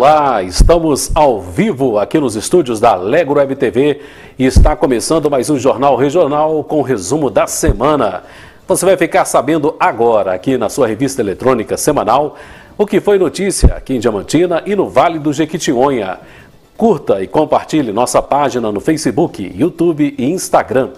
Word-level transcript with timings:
Olá, 0.00 0.44
estamos 0.44 1.10
ao 1.12 1.40
vivo 1.40 1.98
aqui 1.98 2.20
nos 2.20 2.36
estúdios 2.36 2.78
da 2.78 2.92
Allegro 2.92 3.40
Web 3.40 3.56
TV 3.56 4.00
e 4.38 4.46
está 4.46 4.76
começando 4.76 5.28
mais 5.28 5.50
um 5.50 5.58
Jornal 5.58 5.96
Regional 5.96 6.62
com 6.62 6.82
resumo 6.82 7.28
da 7.28 7.48
semana. 7.48 8.22
Você 8.68 8.86
vai 8.86 8.96
ficar 8.96 9.24
sabendo 9.24 9.74
agora, 9.80 10.32
aqui 10.32 10.56
na 10.56 10.68
sua 10.68 10.86
revista 10.86 11.20
eletrônica 11.20 11.76
semanal, 11.76 12.36
o 12.78 12.86
que 12.86 13.00
foi 13.00 13.18
notícia 13.18 13.74
aqui 13.74 13.96
em 13.96 13.98
Diamantina 13.98 14.62
e 14.64 14.76
no 14.76 14.88
Vale 14.88 15.18
do 15.18 15.32
Jequitinhonha. 15.32 16.20
Curta 16.76 17.20
e 17.20 17.26
compartilhe 17.26 17.90
nossa 17.90 18.22
página 18.22 18.70
no 18.70 18.78
Facebook, 18.78 19.52
YouTube 19.52 20.14
e 20.16 20.30
Instagram. 20.30 20.90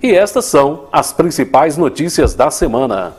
E 0.02 0.12
estas 0.12 0.46
são 0.46 0.86
as 0.90 1.12
principais 1.12 1.76
notícias 1.76 2.34
da 2.34 2.50
semana. 2.50 3.12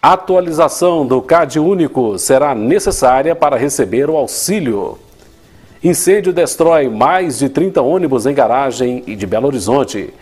Atualização 0.00 1.04
do 1.06 1.20
CAD 1.22 1.58
único 1.58 2.16
será 2.18 2.54
necessária 2.54 3.34
para 3.34 3.56
receber 3.56 4.08
o 4.10 4.16
auxílio. 4.16 4.98
Incêndio 5.82 6.32
destrói 6.32 6.88
mais 6.88 7.38
de 7.38 7.48
30 7.48 7.82
ônibus 7.82 8.26
em 8.26 8.34
garagem 8.34 9.00
de 9.00 9.26
Belo 9.26 9.46
Horizonte. 9.46 10.12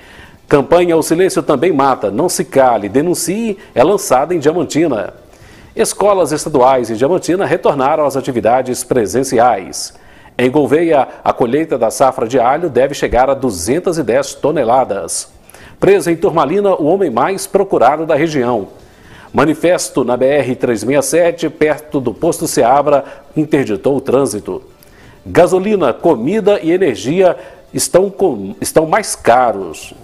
Campanha 0.48 0.97
O 0.97 1.03
Silêncio 1.03 1.42
Também 1.42 1.73
Mata, 1.73 2.11
Não 2.11 2.29
Se 2.29 2.45
Cale, 2.45 2.89
Denuncie 2.89 3.59
é 3.75 3.83
lançada 3.83 4.35
em 4.35 4.39
Diamantina. 4.39 5.14
Escolas 5.75 6.33
estaduais 6.33 6.91
em 6.91 6.95
Diamantina 6.95 7.47
retornaram 7.47 8.05
às 8.05 8.15
atividades 8.15 8.84
presenciais. 8.84 9.95
Em 10.37 10.51
Gouveia, 10.51 11.09
a 11.25 11.33
colheita 11.33 11.79
da 11.79 11.91
safra 11.91 12.29
de 12.29 12.39
alho 12.39 12.69
deve 12.69 12.95
chegar 12.95 13.31
a 13.31 13.34
210 13.34 14.34
toneladas. 14.34 15.33
Preso 15.81 16.11
em 16.11 16.17
Turmalina, 16.17 16.75
o 16.75 16.84
homem 16.84 17.11
mais 17.11 17.47
procurado 17.47 18.05
da 18.05 18.14
região. 18.14 18.69
Manifesto 19.33 20.05
na 20.05 20.17
BR-367, 20.17 21.48
perto 21.48 22.01
do 22.01 22.12
posto 22.12 22.47
Seabra, 22.47 23.05
interditou 23.34 23.97
o 23.97 24.01
trânsito. 24.01 24.62
Gasolina, 25.25 25.95
comida 25.95 26.61
e 26.62 26.70
energia 26.70 27.34
estão, 27.73 28.11
com, 28.11 28.55
estão 28.61 28.84
mais 28.84 29.17
caros. 29.17 29.95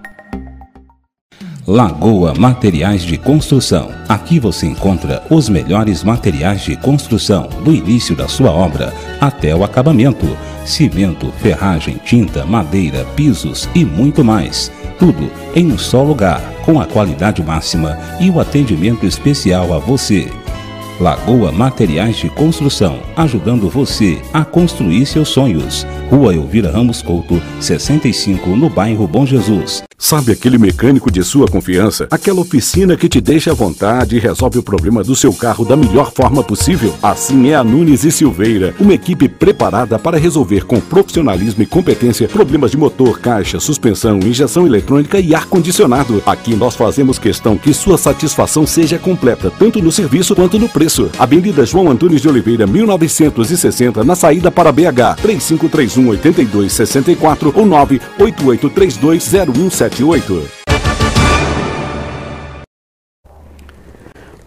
Lagoa 1.68 2.32
Materiais 2.32 3.02
de 3.02 3.18
Construção. 3.18 3.90
Aqui 4.08 4.40
você 4.40 4.66
encontra 4.66 5.22
os 5.28 5.50
melhores 5.50 6.02
materiais 6.02 6.62
de 6.62 6.74
construção, 6.76 7.46
do 7.62 7.74
início 7.74 8.16
da 8.16 8.26
sua 8.26 8.50
obra 8.50 8.94
até 9.20 9.54
o 9.54 9.62
acabamento: 9.62 10.26
cimento, 10.64 11.30
ferragem, 11.32 12.00
tinta, 12.02 12.46
madeira, 12.46 13.04
pisos 13.14 13.68
e 13.74 13.84
muito 13.84 14.24
mais. 14.24 14.72
Tudo 14.98 15.30
em 15.54 15.70
um 15.70 15.78
só 15.78 16.02
lugar, 16.02 16.40
com 16.64 16.80
a 16.80 16.84
qualidade 16.84 17.42
máxima 17.42 17.96
e 18.20 18.28
o 18.30 18.40
atendimento 18.40 19.06
especial 19.06 19.72
a 19.72 19.78
você. 19.78 20.28
Lagoa 21.00 21.52
Materiais 21.52 22.16
de 22.16 22.28
Construção, 22.28 22.98
ajudando 23.16 23.70
você 23.70 24.20
a 24.32 24.44
construir 24.44 25.06
seus 25.06 25.28
sonhos. 25.28 25.86
Rua 26.10 26.34
Elvira 26.34 26.72
Ramos 26.72 27.02
Couto, 27.02 27.40
65, 27.60 28.50
no 28.56 28.68
bairro 28.68 29.06
Bom 29.06 29.24
Jesus. 29.24 29.84
Sabe 30.00 30.32
aquele 30.32 30.58
mecânico 30.58 31.10
de 31.10 31.22
sua 31.24 31.46
confiança? 31.48 32.06
Aquela 32.10 32.40
oficina 32.40 32.96
que 32.96 33.08
te 33.08 33.20
deixa 33.20 33.50
à 33.50 33.54
vontade 33.54 34.16
e 34.16 34.20
resolve 34.20 34.58
o 34.58 34.62
problema 34.62 35.02
do 35.02 35.14
seu 35.14 35.32
carro 35.32 35.64
da 35.64 35.76
melhor 35.76 36.12
forma 36.12 36.42
possível? 36.42 36.94
Assim 37.02 37.50
é 37.50 37.56
a 37.56 37.64
Nunes 37.64 38.04
e 38.04 38.12
Silveira, 38.12 38.74
uma 38.78 38.94
equipe 38.94 39.28
preparada 39.28 39.98
para 39.98 40.16
resolver 40.16 40.64
com 40.66 40.80
profissionalismo 40.80 41.62
e 41.62 41.66
competência 41.66 42.28
problemas 42.28 42.70
de 42.70 42.76
motor, 42.76 43.18
caixa, 43.18 43.60
suspensão, 43.60 44.18
injeção 44.18 44.66
eletrônica 44.66 45.18
e 45.20 45.34
ar-condicionado. 45.34 46.22
Aqui 46.24 46.54
nós 46.54 46.76
fazemos 46.76 47.18
questão 47.18 47.58
que 47.58 47.74
sua 47.74 47.98
satisfação 47.98 48.66
seja 48.66 48.98
completa, 48.98 49.50
tanto 49.50 49.82
no 49.82 49.92
serviço 49.92 50.34
quanto 50.34 50.58
no 50.58 50.68
preço. 50.68 50.87
Avenida 51.18 51.66
João 51.66 51.90
Antunes 51.90 52.20
de 52.20 52.28
Oliveira, 52.28 52.66
1960, 52.66 54.04
na 54.04 54.14
saída 54.14 54.50
para 54.50 54.70
BH, 54.72 55.16
3531 55.22 56.08
8264 56.08 57.52
ou 57.54 57.66
9883201 57.66 60.57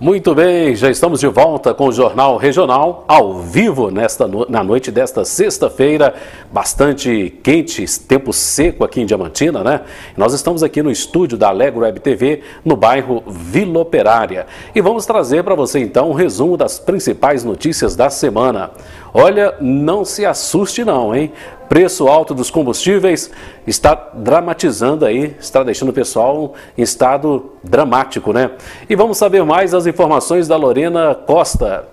Muito 0.01 0.33
bem, 0.33 0.75
já 0.75 0.89
estamos 0.89 1.19
de 1.19 1.27
volta 1.27 1.75
com 1.75 1.85
o 1.85 1.91
Jornal 1.91 2.35
Regional, 2.35 3.05
ao 3.07 3.35
vivo 3.35 3.91
nesta 3.91 4.27
na 4.49 4.63
noite 4.63 4.89
desta 4.89 5.23
sexta-feira, 5.23 6.15
bastante 6.51 7.31
quente, 7.43 7.85
tempo 7.99 8.33
seco 8.33 8.83
aqui 8.83 8.99
em 8.99 9.05
Diamantina, 9.05 9.63
né? 9.63 9.81
Nós 10.17 10.33
estamos 10.33 10.63
aqui 10.63 10.81
no 10.81 10.89
estúdio 10.89 11.37
da 11.37 11.49
Alegro 11.49 11.81
Web 11.81 11.99
TV, 11.99 12.41
no 12.65 12.75
bairro 12.75 13.21
Vila 13.27 13.77
Operária. 13.81 14.47
E 14.73 14.81
vamos 14.81 15.05
trazer 15.05 15.43
para 15.43 15.53
você 15.53 15.77
então 15.77 16.09
um 16.09 16.13
resumo 16.13 16.57
das 16.57 16.79
principais 16.79 17.43
notícias 17.43 17.95
da 17.95 18.09
semana. 18.09 18.71
Olha, 19.13 19.53
não 19.61 20.03
se 20.03 20.25
assuste 20.25 20.83
não, 20.83 21.15
hein? 21.15 21.31
Preço 21.71 22.09
alto 22.09 22.33
dos 22.33 22.51
combustíveis 22.51 23.31
está 23.65 23.95
dramatizando 24.13 25.05
aí, 25.05 25.37
está 25.39 25.63
deixando 25.63 25.87
o 25.87 25.93
pessoal 25.93 26.53
em 26.77 26.81
estado 26.81 27.53
dramático, 27.63 28.33
né? 28.33 28.51
E 28.89 28.93
vamos 28.93 29.17
saber 29.17 29.41
mais 29.45 29.73
as 29.73 29.87
informações 29.87 30.49
da 30.49 30.57
Lorena 30.57 31.15
Costa. 31.15 31.87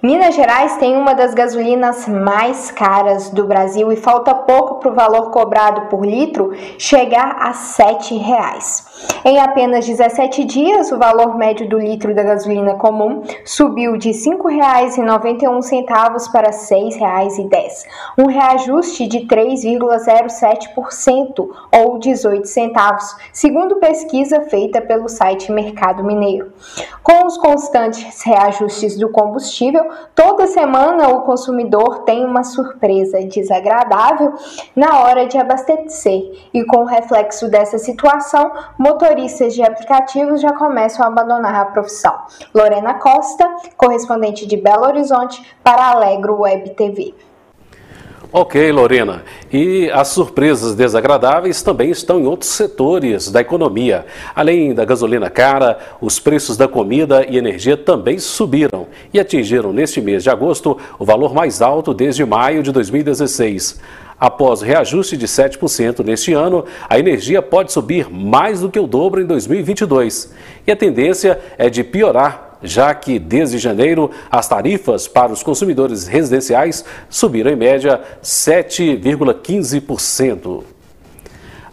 Minas 0.00 0.36
Gerais 0.36 0.76
tem 0.76 0.96
uma 0.96 1.14
das 1.14 1.34
gasolinas 1.34 2.06
mais 2.06 2.70
caras 2.70 3.28
do 3.30 3.44
Brasil 3.44 3.90
e 3.90 3.96
falta 3.96 4.32
pouco 4.36 4.76
para 4.76 4.92
o 4.92 4.94
valor 4.94 5.32
cobrado 5.32 5.88
por 5.88 6.06
litro 6.06 6.52
chegar 6.78 7.38
a 7.40 7.48
R$ 7.48 7.54
7,00. 7.54 8.91
Em 9.24 9.38
apenas 9.38 9.86
17 9.86 10.44
dias, 10.44 10.90
o 10.90 10.98
valor 10.98 11.36
médio 11.36 11.68
do 11.68 11.78
litro 11.78 12.12
da 12.14 12.22
gasolina 12.22 12.74
comum 12.74 13.22
subiu 13.44 13.96
de 13.96 14.10
R$ 14.10 14.16
5,91 14.16 16.32
para 16.32 16.50
R$ 16.50 16.56
6,10, 16.56 17.84
um 18.18 18.26
reajuste 18.26 19.06
de 19.06 19.20
3,07% 19.26 21.48
ou 21.72 21.98
18 21.98 22.46
centavos, 22.46 23.16
segundo 23.32 23.76
pesquisa 23.76 24.42
feita 24.42 24.80
pelo 24.80 25.08
site 25.08 25.52
Mercado 25.52 26.02
Mineiro. 26.04 26.52
Com 27.02 27.26
os 27.26 27.38
constantes 27.38 28.22
reajustes 28.22 28.98
do 28.98 29.10
combustível, 29.10 29.84
Toda 30.14 30.46
semana 30.46 31.08
o 31.08 31.22
consumidor 31.22 32.00
tem 32.00 32.24
uma 32.24 32.44
surpresa 32.44 33.18
desagradável 33.22 34.34
na 34.76 35.00
hora 35.00 35.26
de 35.26 35.38
abastecer, 35.38 36.48
e 36.52 36.64
com 36.64 36.82
o 36.82 36.86
reflexo 36.86 37.50
dessa 37.50 37.78
situação, 37.78 38.52
motoristas 38.92 39.54
de 39.54 39.62
aplicativos 39.62 40.42
já 40.42 40.52
começam 40.52 41.04
a 41.04 41.08
abandonar 41.08 41.54
a 41.54 41.64
profissão. 41.64 42.14
Lorena 42.54 42.94
Costa, 42.94 43.48
correspondente 43.76 44.46
de 44.46 44.56
Belo 44.58 44.84
Horizonte 44.84 45.42
para 45.64 45.92
Alegro 45.92 46.40
Web 46.40 46.70
TV. 46.74 47.14
Ok, 48.34 48.72
Lorena. 48.72 49.22
E 49.52 49.90
as 49.90 50.08
surpresas 50.08 50.74
desagradáveis 50.74 51.60
também 51.60 51.90
estão 51.90 52.18
em 52.18 52.24
outros 52.24 52.50
setores 52.52 53.30
da 53.30 53.42
economia. 53.42 54.06
Além 54.34 54.72
da 54.72 54.86
gasolina 54.86 55.28
cara, 55.28 55.78
os 56.00 56.18
preços 56.18 56.56
da 56.56 56.66
comida 56.66 57.26
e 57.28 57.36
energia 57.36 57.76
também 57.76 58.18
subiram 58.18 58.86
e 59.12 59.20
atingiram 59.20 59.70
neste 59.70 60.00
mês 60.00 60.22
de 60.22 60.30
agosto 60.30 60.78
o 60.98 61.04
valor 61.04 61.34
mais 61.34 61.60
alto 61.60 61.92
desde 61.92 62.24
maio 62.24 62.62
de 62.62 62.72
2016. 62.72 63.78
Após 64.18 64.62
reajuste 64.62 65.14
de 65.14 65.26
7% 65.26 66.02
neste 66.02 66.32
ano, 66.32 66.64
a 66.88 66.98
energia 66.98 67.42
pode 67.42 67.70
subir 67.70 68.08
mais 68.08 68.60
do 68.60 68.70
que 68.70 68.80
o 68.80 68.86
dobro 68.86 69.20
em 69.20 69.26
2022. 69.26 70.32
E 70.66 70.72
a 70.72 70.76
tendência 70.76 71.38
é 71.58 71.68
de 71.68 71.84
piorar 71.84 72.51
já 72.62 72.94
que 72.94 73.18
desde 73.18 73.58
janeiro 73.58 74.10
as 74.30 74.48
tarifas 74.48 75.08
para 75.08 75.32
os 75.32 75.42
consumidores 75.42 76.06
residenciais 76.06 76.84
subiram 77.08 77.50
em 77.50 77.56
média 77.56 78.00
7,15%. 78.22 80.62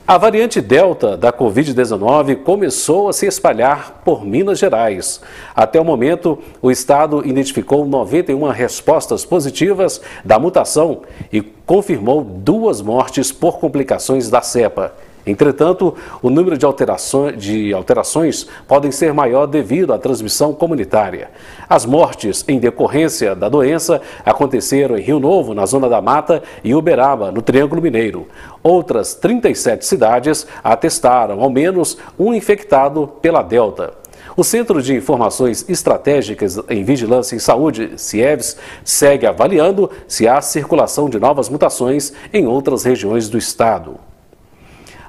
A 0.10 0.18
variante 0.18 0.60
Delta 0.60 1.16
da 1.16 1.32
Covid-19 1.32 2.38
começou 2.38 3.10
a 3.10 3.14
se 3.14 3.28
espalhar 3.28 4.02
por 4.04 4.26
Minas 4.26 4.58
Gerais. 4.58 5.22
Até 5.56 5.80
o 5.80 5.86
momento, 5.86 6.40
o 6.64 6.72
estado 6.72 7.24
identificou 7.24 7.86
91 7.86 8.50
respostas 8.50 9.24
positivas 9.24 10.02
da 10.26 10.40
mutação 10.40 11.02
e 11.32 11.44
confirmou 11.44 12.24
duas 12.24 12.82
mortes 12.82 13.32
por 13.32 13.60
complicações 13.60 14.32
da 14.32 14.42
cepa. 14.42 14.96
Entretanto, 15.26 15.96
o 16.22 16.30
número 16.30 16.58
de 16.58 16.66
alterações, 16.66 17.38
de 17.38 17.74
alterações 17.74 18.48
podem 18.68 18.92
ser 18.92 19.14
maior 19.14 19.46
devido 19.46 19.94
à 19.94 19.98
transmissão 19.98 20.54
comunitária. 20.54 21.30
As 21.68 21.86
mortes 21.86 22.44
em 22.48 22.58
decorrência 22.60 23.36
da 23.36 23.50
doença 23.50 24.02
aconteceram 24.26 24.98
em 24.98 25.02
Rio 25.02 25.20
Novo, 25.20 25.54
na 25.54 25.66
Zona 25.66 25.90
da 25.90 26.02
Mata, 26.02 26.42
e 26.64 26.74
Uberaba, 26.74 27.32
no 27.32 27.42
Triângulo 27.42 27.82
Mineiro. 27.82 28.28
Outras 28.64 29.14
37 29.14 29.86
cidades 29.86 30.48
atestaram 30.64 31.42
ao 31.42 31.50
menos 31.50 31.98
um 32.18 32.34
infectado 32.34 33.08
pela 33.22 33.42
Delta. 33.42 33.94
O 34.36 34.44
Centro 34.44 34.82
de 34.82 34.96
Informações 34.96 35.66
Estratégicas 35.68 36.58
em 36.70 36.84
Vigilância 36.84 37.36
em 37.36 37.40
Saúde, 37.40 37.92
CIEVS, 37.98 38.58
segue 38.86 39.26
avaliando 39.26 39.90
se 40.08 40.28
há 40.28 40.40
circulação 40.42 41.10
de 41.10 41.20
novas 41.20 41.50
mutações 41.50 42.14
em 42.32 42.48
outras 42.48 42.84
regiões 42.84 43.28
do 43.28 43.38
estado. 43.38 44.09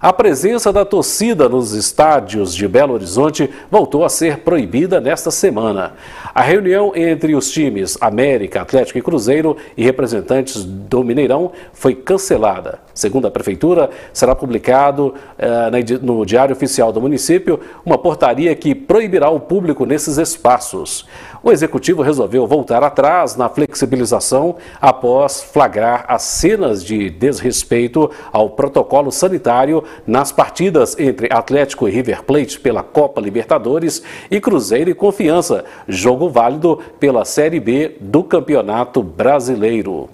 A 0.02 0.14
presença 0.14 0.72
da 0.72 0.82
torcida 0.82 1.46
nos 1.46 1.74
estádios 1.74 2.54
de 2.54 2.66
Belo 2.66 2.94
Horizonte 2.94 3.50
voltou 3.70 4.02
a 4.02 4.08
ser 4.08 4.38
proibida 4.38 4.98
nesta 4.98 5.30
semana. 5.30 5.92
A 6.34 6.40
reunião 6.40 6.92
entre 6.96 7.34
os 7.34 7.50
times 7.50 7.98
América, 8.00 8.62
Atlético 8.62 8.98
e 8.98 9.02
Cruzeiro 9.02 9.58
e 9.76 9.84
representantes 9.84 10.64
do 10.64 11.04
Mineirão 11.04 11.52
foi 11.74 11.94
cancelada. 11.94 12.78
Segundo 12.94 13.26
a 13.26 13.30
Prefeitura, 13.30 13.90
será 14.10 14.34
publicado 14.34 15.14
eh, 15.38 15.98
no 16.00 16.24
Diário 16.24 16.54
Oficial 16.54 16.92
do 16.92 17.00
município 17.00 17.60
uma 17.84 17.98
portaria 17.98 18.54
que 18.54 18.74
proibirá 18.74 19.28
o 19.28 19.38
público 19.38 19.84
nesses 19.84 20.16
espaços. 20.16 21.06
O 21.42 21.50
Executivo 21.50 22.02
resolveu 22.02 22.46
voltar 22.46 22.82
atrás 22.82 23.36
na 23.36 23.48
flexibilização 23.48 24.56
após 24.80 25.42
flagrar 25.42 26.04
as 26.08 26.22
cenas 26.22 26.84
de 26.84 27.08
desrespeito 27.08 28.10
ao 28.30 28.50
protocolo 28.50 29.10
sanitário 29.10 29.82
nas 30.06 30.32
partidas 30.32 30.98
entre 30.98 31.28
Atlético 31.30 31.88
e 31.88 31.90
River 31.90 32.22
Plate 32.22 32.58
pela 32.58 32.82
Copa 32.82 33.20
Libertadores 33.20 34.02
e 34.30 34.40
Cruzeiro 34.40 34.90
e 34.90 34.94
Confiança, 34.94 35.64
jogo 35.88 36.28
válido 36.28 36.80
pela 36.98 37.24
Série 37.24 37.60
B 37.60 37.96
do 38.00 38.22
Campeonato 38.22 39.02
Brasileiro. 39.02 40.08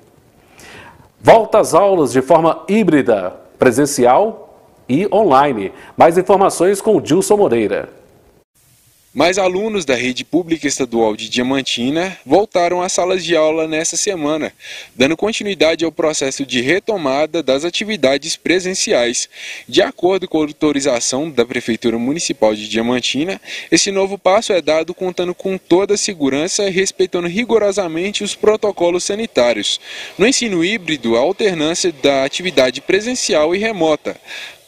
Volta 1.21 1.59
às 1.59 1.75
aulas 1.75 2.13
de 2.13 2.23
forma 2.23 2.63
híbrida, 2.69 3.35
presencial 3.59 4.61
e 4.89 5.09
online. 5.13 5.73
Mais 5.97 6.17
informações 6.17 6.81
com 6.81 7.01
Dilson 7.01 7.37
Moreira. 7.37 7.89
Mais 9.17 9.39
alunos 9.39 9.87
da 9.87 9.95
rede 9.95 10.27
pública 10.27 10.69
estadual 10.69 11.17
de 11.17 11.31
Diamantina 11.31 12.19
voltaram 12.27 12.83
às 12.83 12.93
salas 12.93 13.25
de 13.25 13.35
aula 13.35 13.67
nesta 13.67 13.97
semana, 13.97 14.53
dando 14.95 15.17
continuidade 15.17 15.87
ao 15.87 15.91
processo 15.91 16.45
de 16.45 16.61
retomada 16.61 17.43
das 17.43 17.65
atividades 17.65 18.37
presenciais. 18.37 19.27
De 19.67 19.81
acordo 19.81 20.29
com 20.29 20.43
a 20.43 20.45
autorização 20.45 21.31
da 21.31 21.47
Prefeitura 21.47 21.99
Municipal 21.99 22.55
de 22.55 22.69
Diamantina, 22.69 23.41
esse 23.73 23.91
novo 23.91 24.19
passo 24.19 24.53
é 24.53 24.61
dado 24.61 24.93
contando 24.93 25.35
com 25.35 25.57
toda 25.57 25.95
a 25.95 25.97
segurança 25.97 26.65
e 26.65 26.71
respeitando 26.71 27.27
rigorosamente 27.27 28.23
os 28.23 28.35
protocolos 28.35 29.05
sanitários. 29.05 29.81
No 30.19 30.27
ensino 30.27 30.63
híbrido, 30.63 31.17
a 31.17 31.21
alternância 31.21 31.91
da 31.91 32.23
atividade 32.23 32.83
presencial 32.83 33.55
e 33.55 33.59
remota. 33.59 34.15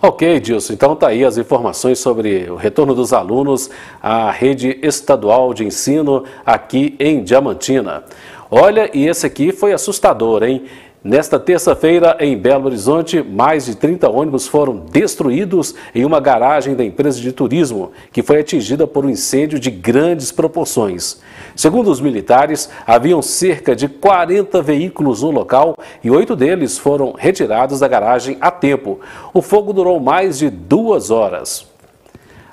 Ok, 0.01 0.39
Dilson. 0.41 0.73
Então 0.73 0.95
tá 0.97 1.07
aí 1.07 1.23
as 1.23 1.37
informações 1.37 1.97
sobre 1.97 2.51
o 2.51 2.57
retorno 2.57 2.93
dos 2.93 3.13
alunos 3.13 3.69
à 4.01 4.29
rede 4.29 4.77
estadual 4.83 5.53
de 5.53 5.63
ensino 5.63 6.25
aqui 6.45 6.97
em 6.99 7.23
Diamantina. 7.23 8.03
Olha, 8.51 8.91
e 8.93 9.07
esse 9.07 9.25
aqui 9.25 9.53
foi 9.53 9.71
assustador, 9.71 10.43
hein? 10.43 10.65
Nesta 11.03 11.37
terça-feira, 11.37 12.15
em 12.21 12.37
Belo 12.37 12.67
Horizonte, 12.67 13.21
mais 13.21 13.65
de 13.65 13.75
30 13.75 14.09
ônibus 14.09 14.47
foram 14.47 14.77
destruídos 14.89 15.75
em 15.93 16.05
uma 16.05 16.21
garagem 16.21 16.75
da 16.75 16.85
empresa 16.85 17.19
de 17.19 17.33
turismo, 17.33 17.91
que 18.09 18.23
foi 18.23 18.39
atingida 18.39 18.87
por 18.87 19.05
um 19.05 19.09
incêndio 19.09 19.59
de 19.59 19.69
grandes 19.69 20.31
proporções. 20.31 21.19
Segundo 21.57 21.91
os 21.91 21.99
militares, 21.99 22.69
haviam 22.87 23.21
cerca 23.21 23.75
de 23.75 23.89
40 23.89 24.61
veículos 24.61 25.21
no 25.21 25.31
local 25.31 25.77
e 26.01 26.09
oito 26.09 26.37
deles 26.37 26.77
foram 26.77 27.13
retirados 27.17 27.81
da 27.81 27.87
garagem 27.89 28.37
a 28.39 28.49
tempo. 28.49 29.01
O 29.33 29.41
fogo 29.41 29.73
durou 29.73 29.99
mais 29.99 30.37
de 30.37 30.49
duas 30.49 31.11
horas. 31.11 31.72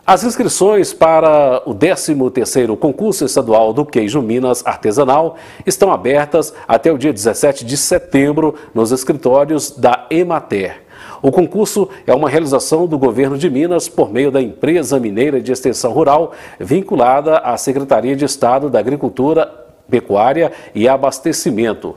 As 0.06 0.24
inscrições 0.24 0.92
para 0.92 1.62
o 1.66 1.74
13º 1.74 2.76
concurso 2.76 3.24
estadual 3.24 3.72
do 3.72 3.84
queijo 3.84 4.22
Minas 4.22 4.66
artesanal 4.66 5.36
estão 5.66 5.92
abertas 5.92 6.54
até 6.66 6.90
o 6.90 6.98
dia 6.98 7.12
17 7.12 7.64
de 7.64 7.76
setembro 7.76 8.54
nos 8.74 8.92
escritórios 8.92 9.70
da 9.70 10.06
Emater. 10.10 10.82
O 11.22 11.30
concurso 11.30 11.88
é 12.06 12.14
uma 12.14 12.30
realização 12.30 12.86
do 12.86 12.98
governo 12.98 13.36
de 13.36 13.50
Minas 13.50 13.88
por 13.88 14.10
meio 14.10 14.30
da 14.30 14.40
empresa 14.40 14.98
mineira 14.98 15.40
de 15.40 15.52
extensão 15.52 15.92
rural 15.92 16.32
vinculada 16.58 17.38
à 17.38 17.56
Secretaria 17.58 18.16
de 18.16 18.24
Estado 18.24 18.70
da 18.70 18.78
Agricultura, 18.78 19.52
Pecuária 19.88 20.50
e 20.74 20.88
Abastecimento. 20.88 21.96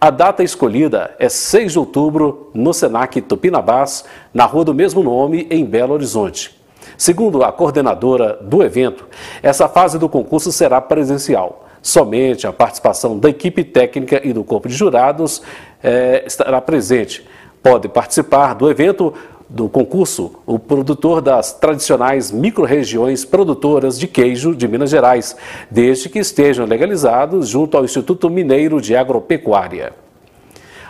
A 0.00 0.08
data 0.08 0.42
escolhida 0.42 1.14
é 1.18 1.28
6 1.28 1.72
de 1.72 1.78
outubro 1.78 2.50
no 2.54 2.72
Senac 2.72 3.20
Tupinabás, 3.20 4.04
na 4.32 4.46
rua 4.46 4.64
do 4.64 4.72
mesmo 4.72 5.02
nome, 5.02 5.46
em 5.50 5.64
Belo 5.64 5.92
Horizonte. 5.92 6.59
Segundo 7.00 7.42
a 7.42 7.50
coordenadora 7.50 8.38
do 8.42 8.62
evento, 8.62 9.08
essa 9.42 9.66
fase 9.66 9.98
do 9.98 10.06
concurso 10.06 10.52
será 10.52 10.82
presencial. 10.82 11.66
Somente 11.80 12.46
a 12.46 12.52
participação 12.52 13.18
da 13.18 13.30
equipe 13.30 13.64
técnica 13.64 14.20
e 14.22 14.34
do 14.34 14.44
corpo 14.44 14.68
de 14.68 14.74
jurados 14.74 15.40
é, 15.82 16.22
estará 16.26 16.60
presente. 16.60 17.26
Pode 17.62 17.88
participar 17.88 18.52
do 18.52 18.70
evento 18.70 19.14
do 19.48 19.66
concurso 19.66 20.42
o 20.44 20.58
produtor 20.58 21.22
das 21.22 21.54
tradicionais 21.54 22.30
microrregiões 22.30 23.24
produtoras 23.24 23.98
de 23.98 24.06
queijo 24.06 24.54
de 24.54 24.68
Minas 24.68 24.90
Gerais, 24.90 25.34
desde 25.70 26.10
que 26.10 26.18
estejam 26.18 26.66
legalizados 26.66 27.48
junto 27.48 27.78
ao 27.78 27.84
Instituto 27.86 28.28
Mineiro 28.28 28.78
de 28.78 28.94
Agropecuária. 28.94 29.94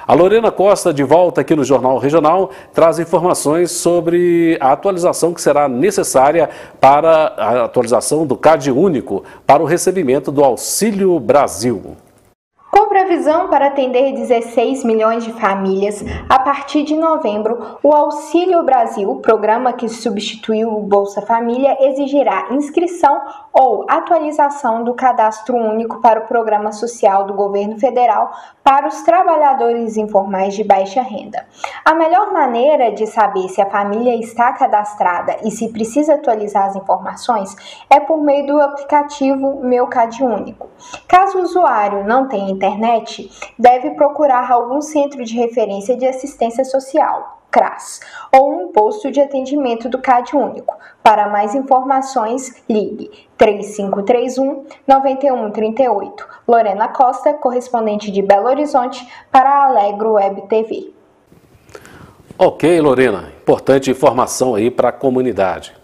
A 0.07 0.15
Lorena 0.15 0.51
Costa, 0.51 0.93
de 0.93 1.05
volta 1.05 1.41
aqui 1.41 1.55
no 1.55 1.65
Jornal 1.65 1.99
Regional, 1.99 2.51
traz 2.73 2.99
informações 2.99 3.71
sobre 3.71 4.57
a 4.61 4.73
atualização 4.73 5.35
que 5.35 5.43
será 5.43 5.69
necessária 5.69 6.49
para 6.81 7.35
a 7.37 7.65
atualização 7.65 8.27
do 8.27 8.37
CAD 8.37 8.71
único 8.71 9.23
para 9.47 9.63
o 9.63 9.67
recebimento 9.67 10.33
do 10.33 10.43
Auxílio 10.43 11.19
Brasil. 11.21 11.97
Com 12.71 12.89
previsão 12.89 13.49
para 13.49 13.67
atender 13.67 14.13
16 14.13 14.85
milhões 14.85 15.25
de 15.25 15.33
famílias, 15.33 16.05
a 16.29 16.39
partir 16.39 16.85
de 16.85 16.95
novembro, 16.95 17.79
o 17.83 17.93
Auxílio 17.93 18.63
Brasil, 18.63 19.17
programa 19.17 19.73
que 19.73 19.89
substituiu 19.89 20.73
o 20.73 20.83
Bolsa 20.83 21.21
Família, 21.21 21.77
exigirá 21.81 22.47
inscrição 22.53 23.21
ou 23.53 23.85
atualização 23.89 24.85
do 24.85 24.95
cadastro 24.95 25.57
único 25.57 26.01
para 26.01 26.21
o 26.21 26.27
Programa 26.27 26.73
Social 26.73 27.25
do 27.25 27.35
Governo 27.35 27.79
Federal 27.79 28.33
para 28.63 28.87
os 28.87 29.03
trabalhadores 29.03 29.97
informais 29.97 30.55
de 30.55 30.63
baixa 30.63 31.03
renda. 31.03 31.47
A 31.85 31.95
melhor 31.95 32.33
maneira 32.33 32.93
de 32.93 33.07
saber 33.07 33.49
se 33.49 33.61
a 33.61 33.69
família 33.69 34.15
está 34.15 34.53
cadastrada 34.53 35.37
e 35.45 35.51
se 35.51 35.73
precisa 35.73 36.15
atualizar 36.15 36.67
as 36.67 36.77
informações 36.77 37.57
é 37.91 37.99
por 37.99 38.23
meio 38.23 38.47
do 38.47 38.61
aplicativo 38.61 39.61
Meu 39.65 39.87
Cade 39.89 40.23
Único. 40.23 40.69
Caso 41.09 41.39
o 41.39 41.43
usuário 41.43 42.05
não 42.05 42.29
tenha 42.29 42.51
internet, 42.51 43.31
deve 43.59 43.91
procurar 43.91 44.51
algum 44.51 44.81
centro 44.81 45.25
de 45.25 45.37
referência 45.37 45.97
de 45.97 46.07
assistência 46.07 46.65
social. 46.65 47.40
CRAS, 47.51 48.01
ou 48.33 48.53
um 48.53 48.69
posto 48.69 49.11
de 49.11 49.21
atendimento 49.21 49.89
do 49.89 49.99
CAD 49.99 50.37
único. 50.37 50.77
Para 51.03 51.29
mais 51.29 51.55
informações, 51.55 52.63
ligue 52.69 53.11
3531 53.37 54.65
9138. 54.87 56.29
Lorena 56.47 56.89
Costa, 56.89 57.33
correspondente 57.33 58.11
de 58.11 58.23
Belo 58.23 58.49
Horizonte, 58.49 59.07
para 59.33 59.49
a 59.51 59.65
Alegro 59.67 60.13
Web 60.13 60.43
TV. 60.43 60.93
Ok, 62.39 62.81
Lorena, 62.81 63.33
importante 63.41 63.91
informação 63.91 64.55
aí 64.55 64.71
para 64.71 64.91
a 64.91 64.93
comunidade. 64.93 65.80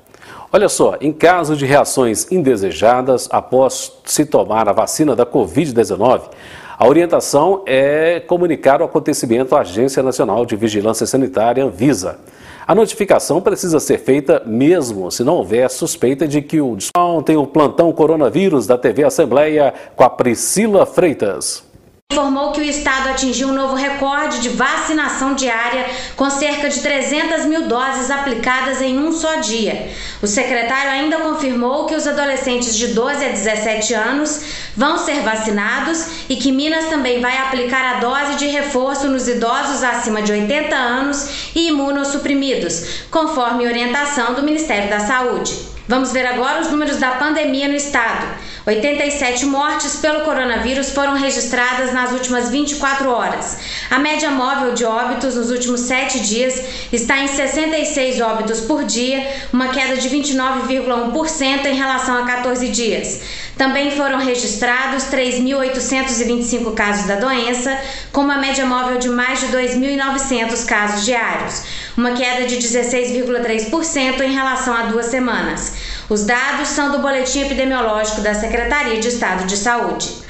Olha 0.56 0.70
só, 0.70 0.96
em 1.02 1.12
caso 1.12 1.54
de 1.54 1.66
reações 1.66 2.32
indesejadas 2.32 3.28
após 3.30 3.92
se 4.06 4.24
tomar 4.24 4.66
a 4.70 4.72
vacina 4.72 5.14
da 5.14 5.26
Covid-19, 5.26 6.30
a 6.78 6.88
orientação 6.88 7.62
é 7.66 8.20
comunicar 8.20 8.80
o 8.80 8.86
acontecimento 8.86 9.54
à 9.54 9.60
Agência 9.60 10.02
Nacional 10.02 10.46
de 10.46 10.56
Vigilância 10.56 11.04
Sanitária, 11.04 11.62
Anvisa. 11.62 12.20
A 12.66 12.74
notificação 12.74 13.38
precisa 13.42 13.78
ser 13.78 13.98
feita 13.98 14.42
mesmo 14.46 15.10
se 15.10 15.22
não 15.22 15.34
houver 15.34 15.68
suspeita 15.68 16.26
de 16.26 16.40
que 16.40 16.58
o 16.58 16.78
tem 17.22 17.36
o 17.36 17.46
plantão 17.46 17.92
coronavírus 17.92 18.66
da 18.66 18.78
TV 18.78 19.04
Assembleia 19.04 19.74
com 19.94 20.04
a 20.04 20.08
Priscila 20.08 20.86
Freitas 20.86 21.66
informou 22.16 22.52
que 22.52 22.60
o 22.60 22.64
estado 22.64 23.10
atingiu 23.10 23.48
um 23.48 23.52
novo 23.52 23.74
recorde 23.74 24.40
de 24.40 24.48
vacinação 24.48 25.34
diária, 25.34 25.86
com 26.16 26.30
cerca 26.30 26.70
de 26.70 26.80
300 26.80 27.44
mil 27.44 27.68
doses 27.68 28.10
aplicadas 28.10 28.80
em 28.80 28.98
um 28.98 29.12
só 29.12 29.36
dia. 29.36 29.90
O 30.22 30.26
secretário 30.26 30.92
ainda 30.92 31.18
confirmou 31.18 31.84
que 31.84 31.94
os 31.94 32.06
adolescentes 32.06 32.74
de 32.74 32.88
12 32.88 33.24
a 33.24 33.28
17 33.28 33.92
anos 33.92 34.40
vão 34.74 34.96
ser 34.96 35.20
vacinados 35.20 36.06
e 36.28 36.36
que 36.36 36.52
Minas 36.52 36.86
também 36.86 37.20
vai 37.20 37.36
aplicar 37.36 37.96
a 37.96 38.00
dose 38.00 38.36
de 38.36 38.46
reforço 38.46 39.08
nos 39.08 39.28
idosos 39.28 39.82
acima 39.82 40.22
de 40.22 40.32
80 40.32 40.74
anos 40.74 41.50
e 41.54 41.68
imunossuprimidos, 41.68 43.04
conforme 43.10 43.66
orientação 43.66 44.32
do 44.32 44.42
Ministério 44.42 44.88
da 44.88 45.00
Saúde. 45.00 45.54
Vamos 45.88 46.12
ver 46.12 46.26
agora 46.26 46.60
os 46.60 46.70
números 46.70 46.96
da 46.96 47.12
pandemia 47.12 47.68
no 47.68 47.74
estado. 47.74 48.26
87 48.66 49.46
mortes 49.46 49.94
pelo 49.96 50.22
coronavírus 50.22 50.90
foram 50.90 51.14
registradas 51.14 51.92
nas 51.92 52.10
últimas 52.10 52.50
24 52.50 53.08
horas. 53.08 53.58
A 53.88 54.00
média 54.00 54.28
móvel 54.28 54.74
de 54.74 54.84
óbitos 54.84 55.36
nos 55.36 55.52
últimos 55.52 55.82
7 55.82 56.18
dias 56.18 56.60
está 56.92 57.16
em 57.20 57.28
66 57.28 58.20
óbitos 58.20 58.62
por 58.62 58.82
dia, 58.82 59.24
uma 59.52 59.68
queda 59.68 59.96
de 59.96 60.08
29,1% 60.10 61.66
em 61.66 61.76
relação 61.76 62.20
a 62.20 62.26
14 62.26 62.68
dias. 62.68 63.20
Também 63.56 63.92
foram 63.92 64.18
registrados 64.18 65.04
3.825 65.04 66.74
casos 66.74 67.06
da 67.06 67.14
doença, 67.14 67.78
com 68.12 68.22
uma 68.22 68.36
média 68.36 68.66
móvel 68.66 68.98
de 68.98 69.08
mais 69.08 69.40
de 69.40 69.46
2.900 69.46 70.66
casos 70.66 71.04
diários, 71.06 71.62
uma 71.96 72.10
queda 72.12 72.46
de 72.46 72.56
16,3% 72.56 74.20
em 74.20 74.32
relação 74.34 74.74
a 74.74 74.82
duas 74.82 75.06
semanas. 75.06 75.95
Os 76.08 76.24
dados 76.24 76.68
são 76.68 76.92
do 76.92 77.00
boletim 77.00 77.40
epidemiológico 77.40 78.20
da 78.20 78.32
Secretaria 78.32 79.00
de 79.00 79.08
Estado 79.08 79.44
de 79.44 79.56
Saúde. 79.56 80.22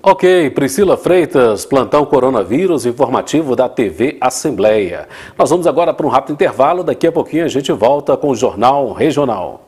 Ok, 0.00 0.50
Priscila 0.50 0.96
Freitas, 0.96 1.64
plantão 1.64 2.04
coronavírus 2.04 2.86
informativo 2.86 3.56
da 3.56 3.68
TV 3.68 4.18
Assembleia. 4.20 5.08
Nós 5.36 5.50
vamos 5.50 5.66
agora 5.66 5.92
para 5.92 6.06
um 6.06 6.08
rápido 6.08 6.34
intervalo, 6.34 6.84
daqui 6.84 7.08
a 7.08 7.12
pouquinho 7.12 7.44
a 7.44 7.48
gente 7.48 7.72
volta 7.72 8.16
com 8.16 8.28
o 8.28 8.36
Jornal 8.36 8.92
Regional. 8.92 9.61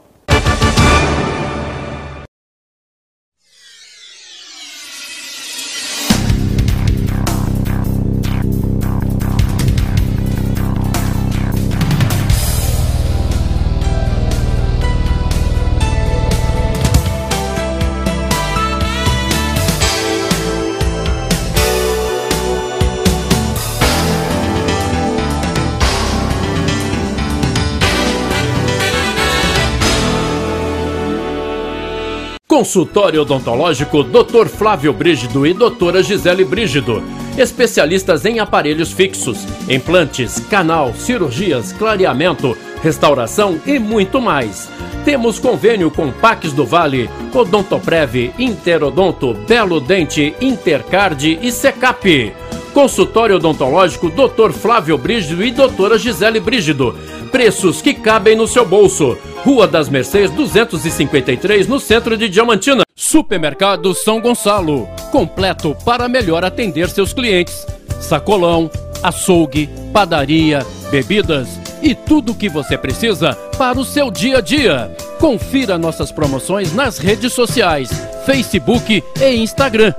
Consultório 32.65 33.21
Odontológico 33.21 34.03
Dr. 34.03 34.47
Flávio 34.49 34.91
Brígido 34.91 35.47
e 35.47 35.53
Doutora 35.53 36.03
Gisele 36.03 36.47
Brígido. 36.47 37.03
Especialistas 37.37 38.25
em 38.25 38.39
aparelhos 38.39 38.91
fixos, 38.91 39.47
implantes, 39.69 40.41
canal, 40.49 40.95
cirurgias, 40.95 41.75
clareamento, 41.75 42.57
restauração 42.83 43.61
e 43.67 43.79
muito 43.79 44.19
mais. 44.19 44.71
Temos 45.05 45.39
convênio 45.39 45.91
com 45.91 46.11
Pax 46.11 46.55
do 46.55 46.65
Vale, 46.65 47.11
Odontoprev, 47.35 48.33
Interodonto, 48.39 49.35
Belo 49.35 49.79
Dente, 49.79 50.35
Intercard 50.41 51.39
e 51.43 51.53
Secap. 51.53 52.33
Consultório 52.75 53.37
Odontológico 53.37 54.11
Dr. 54.11 54.51
Flávio 54.51 54.99
Brígido 54.99 55.45
e 55.45 55.53
Doutora 55.53 55.97
Gisele 55.97 56.41
Brígido. 56.41 56.99
Preços 57.31 57.81
que 57.81 57.95
cabem 57.95 58.37
no 58.37 58.49
seu 58.49 58.67
bolso. 58.67 59.17
Rua 59.45 59.69
das 59.69 59.89
Mercês 59.89 60.29
253, 60.33 61.69
no 61.69 61.79
centro 61.79 62.17
de 62.17 62.29
Diamantina. 62.29 62.83
Supermercado 62.97 63.95
São 63.95 64.21
Gonçalo. 64.21 64.89
Completo 65.13 65.77
para 65.85 66.09
melhor 66.09 66.45
atender 66.45 66.91
seus 66.91 67.13
clientes. 67.13 67.65
Sacolão, 68.01 68.69
açougue, 69.05 69.71
padaria, 69.93 70.67
bebidas 70.91 71.49
e 71.81 71.95
tudo 71.95 72.33
o 72.33 72.35
que 72.35 72.49
você 72.49 72.77
precisa 72.77 73.35
para 73.57 73.79
o 73.79 73.85
seu 73.85 74.11
dia 74.11 74.39
a 74.39 74.41
dia. 74.41 74.97
Confira 75.21 75.79
nossas 75.79 76.11
promoções 76.11 76.75
nas 76.75 76.99
redes 76.99 77.33
sociais, 77.33 77.89
Facebook 78.27 79.03
e 79.21 79.37
Instagram. 79.37 79.95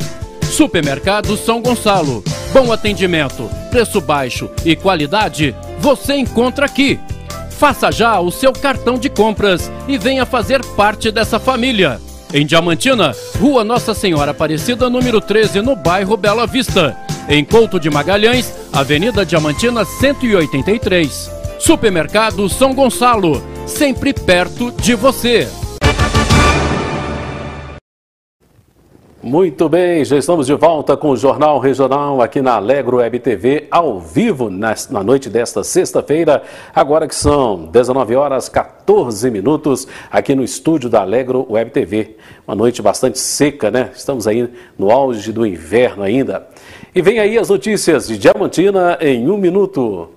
Supermercado 0.52 1.38
São 1.38 1.62
Gonçalo. 1.62 2.22
Bom 2.56 2.72
atendimento, 2.72 3.50
preço 3.70 4.00
baixo 4.00 4.50
e 4.64 4.78
qualidade 4.78 5.54
você 5.78 6.16
encontra 6.16 6.66
aqui. 6.66 6.98
Faça 7.50 7.92
já 7.92 8.18
o 8.22 8.32
seu 8.32 8.54
cartão 8.54 8.98
de 8.98 9.10
compras 9.10 9.70
e 9.90 9.98
venha 9.98 10.26
fazer 10.26 10.64
parte 10.68 11.12
dessa 11.12 11.38
família. 11.38 12.00
Em 12.34 12.46
Diamantina, 12.46 13.14
Rua 13.38 13.66
Nossa 13.66 13.94
Senhora 13.94 14.32
Aparecida, 14.32 14.90
número 14.90 15.20
13, 15.20 15.60
no 15.60 15.76
bairro 15.76 16.16
Bela 16.16 16.48
Vista. 16.48 16.96
Em 17.28 17.44
Couto 17.44 17.78
de 17.78 17.90
Magalhães, 17.90 18.54
Avenida 18.72 19.26
Diamantina 19.26 19.84
183. 19.84 21.30
Supermercado 21.60 22.48
São 22.48 22.74
Gonçalo, 22.74 23.44
sempre 23.68 24.14
perto 24.14 24.72
de 24.72 24.96
você. 24.96 25.46
Muito 29.26 29.68
bem, 29.68 30.06
já 30.06 30.20
estamos 30.20 30.46
de 30.46 30.54
volta 30.54 30.96
com 30.96 31.10
o 31.10 31.18
Jornal 31.18 31.58
Regional 31.58 32.22
aqui 32.22 32.44
na 32.44 32.58
Alegro 32.58 32.98
Web 32.98 33.18
TV, 33.18 33.66
ao 33.72 34.00
vivo 34.00 34.52
na, 34.52 34.76
noite 35.04 35.32
desta 35.32 35.64
sexta-feira, 35.64 36.44
agora 36.76 37.08
que 37.08 37.16
são 37.16 37.66
19 37.66 38.16
horas 38.16 38.48
14 38.48 39.32
minutos, 39.32 39.88
aqui 40.12 40.36
no 40.36 40.44
estúdio 40.44 40.92
da 40.92 41.02
Alegro 41.02 41.44
Web 41.50 41.72
TV. 41.72 42.18
Uma 42.48 42.56
noite 42.56 42.84
bastante 42.84 43.18
seca, 43.18 43.72
né? 43.72 43.90
Estamos 43.96 44.28
aí 44.28 44.48
no 44.78 44.92
auge 44.92 45.32
do 45.32 45.44
inverno 45.44 46.04
ainda. 46.04 46.48
E 46.94 47.02
vem 47.02 47.18
aí 47.18 47.36
as 47.36 47.50
notícias 47.50 48.08
de 48.08 48.20
Diamantina 48.20 49.00
em 49.02 49.28
um 49.28 49.38
minuto. 49.38 50.15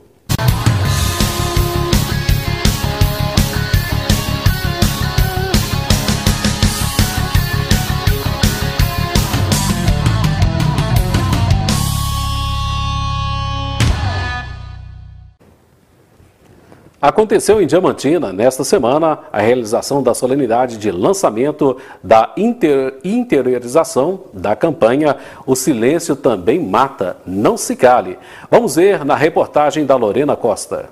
Aconteceu 17.01 17.63
em 17.63 17.67
Diamantina, 17.67 18.33
nesta 18.33 18.65
semana, 18.65 19.21
a 19.33 19.39
realização 19.39 20.03
da 20.03 20.15
solenidade 20.15 20.77
de 20.79 20.91
lançamento 20.91 21.77
da 22.03 22.33
inter 22.37 22.99
interiorização 23.05 24.25
da 24.35 24.57
campanha 24.57 25.17
O 25.47 25.55
Silêncio 25.55 26.17
Também 26.17 26.59
Mata, 26.59 27.17
Não 27.25 27.57
Se 27.57 27.77
Cale. 27.77 28.19
Vamos 28.51 28.75
ver 28.75 29.05
na 29.05 29.15
reportagem 29.15 29.87
da 29.87 29.95
Lorena 29.95 30.35
Costa. 30.35 30.91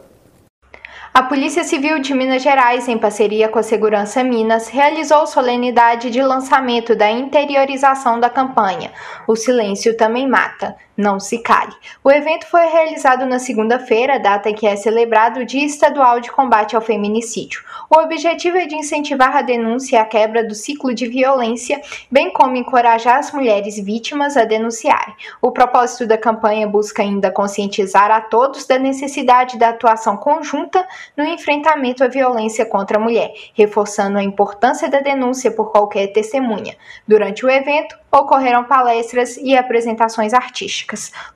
A 1.12 1.24
Polícia 1.24 1.64
Civil 1.64 1.98
de 1.98 2.14
Minas 2.14 2.40
Gerais, 2.40 2.86
em 2.86 2.98
parceria 2.98 3.48
com 3.48 3.58
a 3.58 3.62
Segurança 3.64 4.22
Minas, 4.22 4.68
realizou 4.68 5.26
solenidade 5.26 6.10
de 6.10 6.22
lançamento 6.22 6.94
da 6.94 7.10
interiorização 7.10 8.20
da 8.20 8.30
campanha 8.30 8.92
O 9.26 9.34
Silêncio 9.34 9.96
Também 9.96 10.28
Mata, 10.28 10.76
Não 10.96 11.20
Se 11.20 11.38
Cale. 11.38 11.74
O 12.02 12.10
evento 12.10 12.46
foi 12.46 12.64
realizado 12.64 13.26
na 13.26 13.38
segunda-feira, 13.38 14.18
data 14.18 14.48
em 14.48 14.54
que 14.54 14.66
é 14.66 14.74
celebrado 14.76 15.40
o 15.40 15.44
Dia 15.44 15.66
Estadual 15.66 16.20
de 16.20 16.32
Combate 16.32 16.74
ao 16.74 16.80
Feminicídio. 16.80 17.62
O 17.90 17.98
objetivo 17.98 18.56
é 18.56 18.64
de 18.64 18.74
incentivar 18.74 19.36
a 19.36 19.42
denúncia 19.42 19.96
e 19.96 19.98
a 19.98 20.06
quebra 20.06 20.42
do 20.42 20.54
ciclo 20.54 20.94
de 20.94 21.06
violência, 21.06 21.82
bem 22.10 22.32
como 22.32 22.56
encorajar 22.56 23.18
as 23.18 23.30
mulheres 23.30 23.78
vítimas 23.78 24.38
a 24.38 24.44
denunciarem. 24.44 25.14
O 25.42 25.52
propósito 25.52 26.06
da 26.06 26.16
campanha 26.16 26.66
busca 26.66 27.02
ainda 27.02 27.30
conscientizar 27.30 28.10
a 28.10 28.22
todos 28.22 28.66
da 28.66 28.78
necessidade 28.78 29.58
da 29.58 29.68
atuação 29.68 30.16
conjunta 30.16 30.86
no 31.14 31.24
enfrentamento 31.24 32.02
à 32.02 32.08
violência 32.08 32.64
contra 32.64 32.96
a 32.96 33.00
mulher, 33.00 33.34
reforçando 33.52 34.16
a 34.16 34.22
importância 34.22 34.88
da 34.88 35.00
denúncia 35.00 35.50
por 35.50 35.70
qualquer 35.70 36.06
testemunha. 36.08 36.74
Durante 37.06 37.44
o 37.44 37.50
evento, 37.50 37.96
ocorreram 38.10 38.64
palestras 38.64 39.36
e 39.36 39.54
apresentações 39.54 40.32
artísticas. 40.32 40.85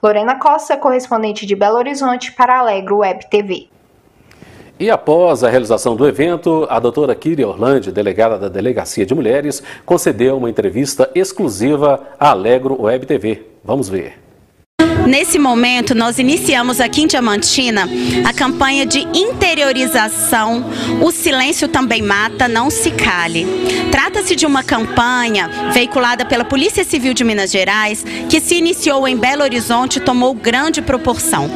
Lorena 0.02 0.38
Costa, 0.38 0.76
correspondente 0.76 1.47
de 1.47 1.57
Belo 1.57 1.76
Horizonte 1.76 2.33
para 2.33 2.59
Alegro 2.59 2.99
Web 2.99 3.28
TV. 3.30 3.69
E 4.78 4.90
após 4.90 5.45
a 5.45 5.50
realização 5.50 5.95
do 5.95 6.09
evento, 6.09 6.66
a 6.71 6.80
doutora 6.80 7.14
Kiri 7.14 7.45
Orlandi, 7.45 7.92
delegada 7.92 8.38
da 8.38 8.49
Delegacia 8.49 9.04
de 9.04 9.14
Mulheres, 9.14 9.62
concedeu 9.85 10.38
uma 10.38 10.49
entrevista 10.49 11.11
exclusiva 11.14 12.00
à 12.19 12.30
Alegro 12.30 12.80
Web 12.80 13.04
TV. 13.04 13.47
Vamos 13.62 13.90
ver. 13.90 14.20
Nesse 15.11 15.40
momento, 15.40 15.93
nós 15.93 16.21
iniciamos 16.21 16.81
aqui 16.81 17.02
em 17.02 17.07
Diamantina 17.09 17.88
a 18.25 18.33
campanha 18.33 18.87
de 18.87 19.00
interiorização 19.12 20.64
O 21.02 21.11
Silêncio 21.11 21.67
Também 21.67 22.00
Mata, 22.00 22.47
Não 22.47 22.71
Se 22.71 22.93
Cale. 22.93 23.45
Trata-se 23.90 24.37
de 24.37 24.47
uma 24.47 24.62
campanha 24.62 25.50
veiculada 25.73 26.25
pela 26.25 26.45
Polícia 26.45 26.85
Civil 26.85 27.12
de 27.12 27.25
Minas 27.25 27.50
Gerais 27.50 28.05
que 28.29 28.40
se 28.40 28.55
iniciou 28.55 29.09
em 29.09 29.17
Belo 29.17 29.43
Horizonte 29.43 29.97
e 29.97 30.00
tomou 30.00 30.33
grande 30.33 30.81
proporção. 30.81 31.50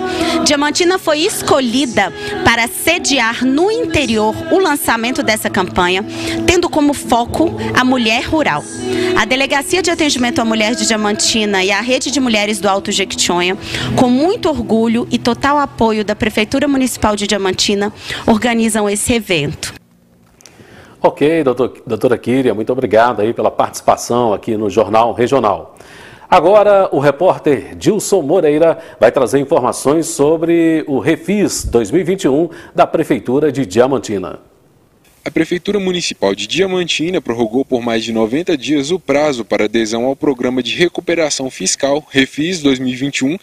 Diamantina 0.45 0.99
foi 0.99 1.21
escolhida 1.21 2.13
para 2.45 2.67
sediar 2.67 3.45
no 3.45 3.71
interior 3.71 4.35
o 4.51 4.59
lançamento 4.59 5.23
dessa 5.23 5.49
campanha, 5.49 6.05
tendo 6.45 6.69
como 6.69 6.93
foco 6.93 7.55
a 7.73 7.85
mulher 7.85 8.25
rural. 8.25 8.65
A 9.17 9.25
Delegacia 9.25 9.81
de 9.81 9.93
Atendimento 9.93 10.41
à 10.41 10.45
Mulher 10.45 10.75
de 10.75 10.89
Diamantina 10.89 11.63
e 11.63 11.71
a 11.71 11.81
Rede 11.81 12.11
de 12.11 12.19
Mulheres 12.19 12.59
do 12.59 12.69
Alto 12.69 12.91
Jequitinhonha 12.91 13.44
com 13.97 14.09
muito 14.09 14.49
orgulho 14.49 15.07
e 15.11 15.19
total 15.19 15.59
apoio 15.59 16.05
da 16.05 16.15
Prefeitura 16.15 16.69
Municipal 16.69 17.17
de 17.17 17.27
Diamantina, 17.27 17.93
organizam 18.27 18.89
esse 18.89 19.13
evento. 19.13 19.75
Ok, 21.03 21.45
doutor, 21.45 21.83
doutora 21.87 22.17
Kíria, 22.17 22.55
muito 22.55 22.73
obrigado 22.73 23.21
aí 23.21 23.35
pela 23.35 23.51
participação 23.51 24.33
aqui 24.33 24.57
no 24.57 24.71
Jornal 24.71 25.13
Regional. 25.13 25.77
Agora, 26.31 26.89
o 26.91 26.99
repórter 26.99 27.77
Dilson 27.77 28.23
Moreira 28.23 28.79
vai 28.99 29.13
trazer 29.13 29.39
informações 29.39 30.07
sobre 30.07 30.83
o 30.89 30.99
Refis 30.99 31.65
2021 31.65 32.49
da 32.75 32.87
Prefeitura 32.87 33.53
de 33.53 33.67
Diamantina. 33.67 34.41
A 35.27 35.31
Prefeitura 35.31 35.81
Municipal 35.81 36.35
de 36.35 36.47
Diamantina 36.47 37.19
prorrogou 37.19 37.65
por 37.65 37.81
mais 37.81 38.05
de 38.05 38.13
90 38.13 38.59
dias 38.59 38.91
o 38.91 39.01
prazo 39.01 39.43
para 39.43 39.65
adesão 39.65 40.05
ao 40.05 40.15
Programa 40.15 40.63
de 40.63 40.75
Recuperação 40.77 41.51
Fiscal 41.51 42.07
Refis 42.11 42.61
2021 42.61 43.39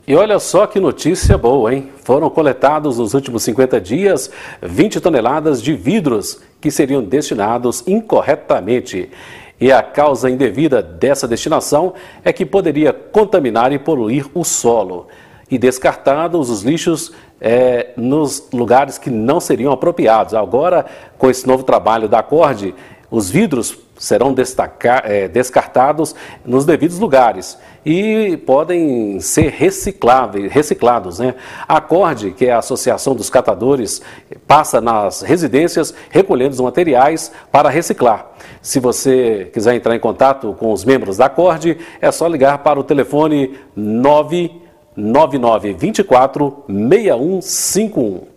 E 0.07 0.15
olha 0.15 0.37
só 0.37 0.67
que 0.67 0.79
notícia 0.79 1.35
boa, 1.35 1.73
hein? 1.73 1.89
Foram 2.03 2.29
coletados 2.29 2.99
nos 2.99 3.15
últimos 3.15 3.41
50 3.41 3.81
dias 3.81 4.29
20 4.61 5.01
toneladas 5.01 5.63
de 5.63 5.73
vidros 5.73 6.39
que 6.61 6.69
seriam 6.69 7.03
destinados 7.03 7.83
incorretamente. 7.87 9.09
E 9.59 9.71
a 9.71 9.81
causa 9.81 10.29
indevida 10.29 10.79
dessa 10.79 11.27
destinação 11.27 11.95
é 12.23 12.31
que 12.31 12.45
poderia 12.45 12.93
contaminar 12.93 13.71
e 13.73 13.79
poluir 13.79 14.27
o 14.35 14.43
solo. 14.43 15.07
E 15.49 15.57
descartados 15.57 16.51
os 16.51 16.61
lixos 16.61 17.11
é, 17.41 17.89
nos 17.97 18.47
lugares 18.53 18.99
que 18.99 19.09
não 19.09 19.39
seriam 19.39 19.73
apropriados. 19.73 20.35
Agora, 20.35 20.85
com 21.17 21.31
esse 21.31 21.47
novo 21.47 21.63
trabalho 21.63 22.07
da 22.07 22.19
Acorde, 22.19 22.75
os 23.09 23.31
vidros 23.31 23.75
serão 23.97 24.35
é, 25.03 25.27
descartados 25.27 26.15
nos 26.45 26.63
devidos 26.65 26.99
lugares 26.99 27.57
e 27.85 28.37
podem 28.45 29.19
ser 29.19 29.49
recicláveis, 29.51 30.49
reciclados. 30.51 31.19
Né? 31.19 31.35
A 31.67 31.77
Acorde, 31.77 32.31
que 32.31 32.47
é 32.47 32.51
a 32.51 32.57
Associação 32.57 33.13
dos 33.15 33.29
Catadores, 33.29 34.01
passa 34.47 34.81
nas 34.81 35.21
residências 35.21 35.93
recolhendo 36.09 36.53
os 36.53 36.59
materiais 36.59 37.31
para 37.51 37.69
reciclar. 37.69 38.31
Se 38.61 38.79
você 38.79 39.51
quiser 39.53 39.75
entrar 39.75 39.95
em 39.95 39.99
contato 39.99 40.55
com 40.59 40.73
os 40.73 40.83
membros 40.83 41.17
da 41.17 41.27
Acorde, 41.27 41.77
é 42.01 42.11
só 42.11 42.27
ligar 42.27 42.57
para 42.59 42.79
o 42.79 42.83
telefone 42.83 43.55
99924 43.75 46.63
6151. 46.67 48.34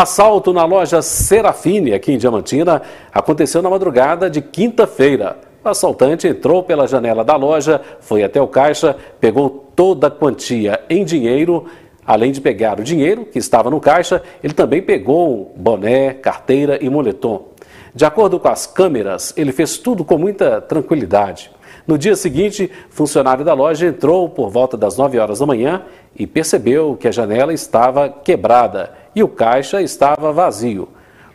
Assalto 0.00 0.52
na 0.52 0.64
loja 0.64 1.02
Serafine, 1.02 1.92
aqui 1.92 2.12
em 2.12 2.18
Diamantina, 2.18 2.80
aconteceu 3.12 3.60
na 3.60 3.68
madrugada 3.68 4.30
de 4.30 4.40
quinta-feira. 4.40 5.38
O 5.64 5.68
assaltante 5.68 6.28
entrou 6.28 6.62
pela 6.62 6.86
janela 6.86 7.24
da 7.24 7.34
loja, 7.34 7.80
foi 7.98 8.22
até 8.22 8.40
o 8.40 8.46
caixa, 8.46 8.96
pegou 9.18 9.66
toda 9.74 10.06
a 10.06 10.10
quantia 10.10 10.80
em 10.88 11.04
dinheiro. 11.04 11.66
Além 12.06 12.30
de 12.30 12.40
pegar 12.40 12.78
o 12.78 12.84
dinheiro 12.84 13.24
que 13.24 13.40
estava 13.40 13.70
no 13.70 13.80
caixa, 13.80 14.22
ele 14.40 14.54
também 14.54 14.80
pegou 14.80 15.52
boné, 15.56 16.12
carteira 16.12 16.78
e 16.80 16.88
moletom. 16.88 17.48
De 17.92 18.04
acordo 18.04 18.38
com 18.38 18.46
as 18.46 18.68
câmeras, 18.68 19.34
ele 19.36 19.50
fez 19.50 19.78
tudo 19.78 20.04
com 20.04 20.16
muita 20.16 20.60
tranquilidade. 20.60 21.50
No 21.88 21.96
dia 21.96 22.14
seguinte, 22.14 22.70
funcionário 22.90 23.42
da 23.42 23.54
loja 23.54 23.86
entrou 23.86 24.28
por 24.28 24.50
volta 24.50 24.76
das 24.76 24.98
9 24.98 25.18
horas 25.18 25.38
da 25.38 25.46
manhã 25.46 25.84
e 26.14 26.26
percebeu 26.26 26.94
que 27.00 27.08
a 27.08 27.10
janela 27.10 27.50
estava 27.50 28.10
quebrada 28.10 28.92
e 29.14 29.22
o 29.22 29.28
caixa 29.28 29.80
estava 29.80 30.30
vazio. 30.30 30.86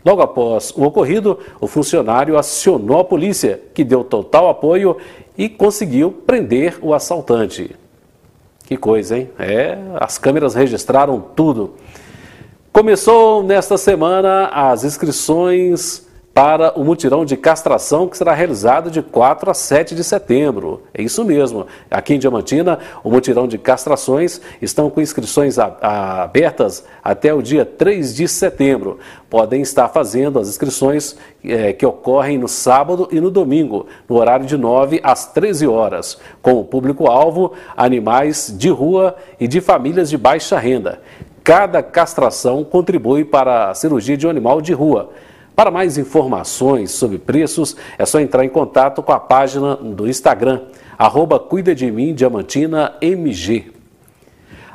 Logo 0.05 0.21
após 0.21 0.69
o 0.77 0.83
ocorrido, 0.83 1.39
o 1.59 1.65
funcionário 1.65 2.37
acionou 2.37 2.99
a 2.99 3.03
polícia, 3.03 3.59
que 3.73 3.83
deu 3.83 4.03
total 4.03 4.47
apoio 4.47 4.95
e 5.35 5.49
conseguiu 5.49 6.11
prender 6.11 6.77
o 6.83 6.93
assaltante. 6.93 7.75
Que 8.63 8.77
coisa, 8.77 9.17
hein? 9.17 9.31
É, 9.39 9.75
as 9.99 10.19
câmeras 10.19 10.53
registraram 10.53 11.19
tudo. 11.35 11.73
Começou 12.71 13.41
nesta 13.41 13.75
semana 13.75 14.49
as 14.49 14.83
inscrições 14.83 16.07
para 16.33 16.77
o 16.79 16.83
mutirão 16.83 17.23
de 17.23 17.37
castração 17.37 18.07
que 18.07 18.17
será 18.17 18.33
realizado 18.33 18.89
de 18.89 19.03
4 19.03 19.51
a 19.51 19.53
7 19.53 19.93
de 19.93 20.03
setembro. 20.03 20.81
É 20.91 21.03
isso 21.03 21.23
mesmo. 21.23 21.67
Aqui 21.91 22.15
em 22.15 22.19
Diamantina, 22.19 22.79
o 23.03 23.11
mutirão 23.11 23.47
de 23.47 23.59
castrações 23.59 24.41
estão 24.59 24.89
com 24.89 24.99
inscrições 24.99 25.59
abertas 25.59 26.83
até 27.03 27.31
o 27.31 27.41
dia 27.41 27.63
3 27.63 28.15
de 28.15 28.27
setembro. 28.27 28.97
Podem 29.29 29.61
estar 29.61 29.87
fazendo 29.89 30.39
as 30.39 30.49
inscrições 30.49 31.15
é, 31.45 31.71
que 31.71 31.85
ocorrem 31.85 32.39
no 32.39 32.47
sábado 32.47 33.07
e 33.11 33.21
no 33.21 33.29
domingo, 33.29 33.85
no 34.09 34.15
horário 34.15 34.47
de 34.47 34.57
9 34.57 34.99
às 35.03 35.27
13 35.27 35.67
horas, 35.67 36.17
com 36.41 36.53
o 36.53 36.65
público-alvo 36.65 37.53
animais 37.77 38.51
de 38.57 38.69
rua 38.69 39.15
e 39.39 39.47
de 39.47 39.61
famílias 39.61 40.09
de 40.09 40.17
baixa 40.17 40.57
renda. 40.57 40.99
Cada 41.43 41.83
castração 41.83 42.63
contribui 42.63 43.23
para 43.23 43.69
a 43.69 43.75
cirurgia 43.75 44.17
de 44.17 44.25
um 44.25 44.29
animal 44.29 44.61
de 44.61 44.73
rua. 44.73 45.11
Para 45.55 45.69
mais 45.69 45.97
informações 45.97 46.91
sobre 46.91 47.19
preços, 47.19 47.75
é 47.97 48.05
só 48.05 48.19
entrar 48.19 48.43
em 48.43 48.49
contato 48.49 49.03
com 49.03 49.11
a 49.11 49.19
página 49.19 49.75
do 49.75 50.07
Instagram, 50.07 50.61
arroba 50.97 51.39
Cuida 51.39 51.75
de 51.75 51.91
Mim 51.91 52.13
Diamantina 52.13 52.95
MG. 52.99 53.71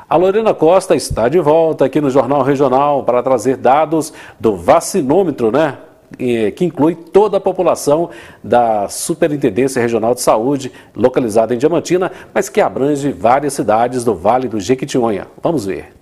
A 0.09 0.17
Lorena 0.17 0.55
Costa 0.55 0.95
está 0.95 1.29
de 1.29 1.41
volta 1.41 1.85
aqui 1.85 2.01
no 2.01 2.11
Jornal 2.11 2.43
Regional 2.43 3.03
para 3.03 3.23
trazer 3.23 3.57
dados 3.57 4.13
do 4.39 4.57
vacinômetro, 4.57 5.51
né? 5.51 5.79
que 6.17 6.65
inclui 6.65 6.95
toda 6.95 7.37
a 7.37 7.41
população 7.41 8.09
da 8.43 8.89
Superintendência 8.89 9.83
Regional 9.83 10.15
de 10.15 10.23
Saúde, 10.23 10.73
localizada 10.97 11.55
em 11.55 11.59
Diamantina, 11.59 12.11
mas 12.33 12.49
que 12.49 12.61
abrange 12.61 13.13
várias 13.13 13.53
cidades 13.53 14.05
do 14.05 14.15
Vale 14.15 14.49
do 14.49 14.59
Jequitinhonha. 14.59 15.27
Vamos 15.43 15.67
ver. 15.67 15.98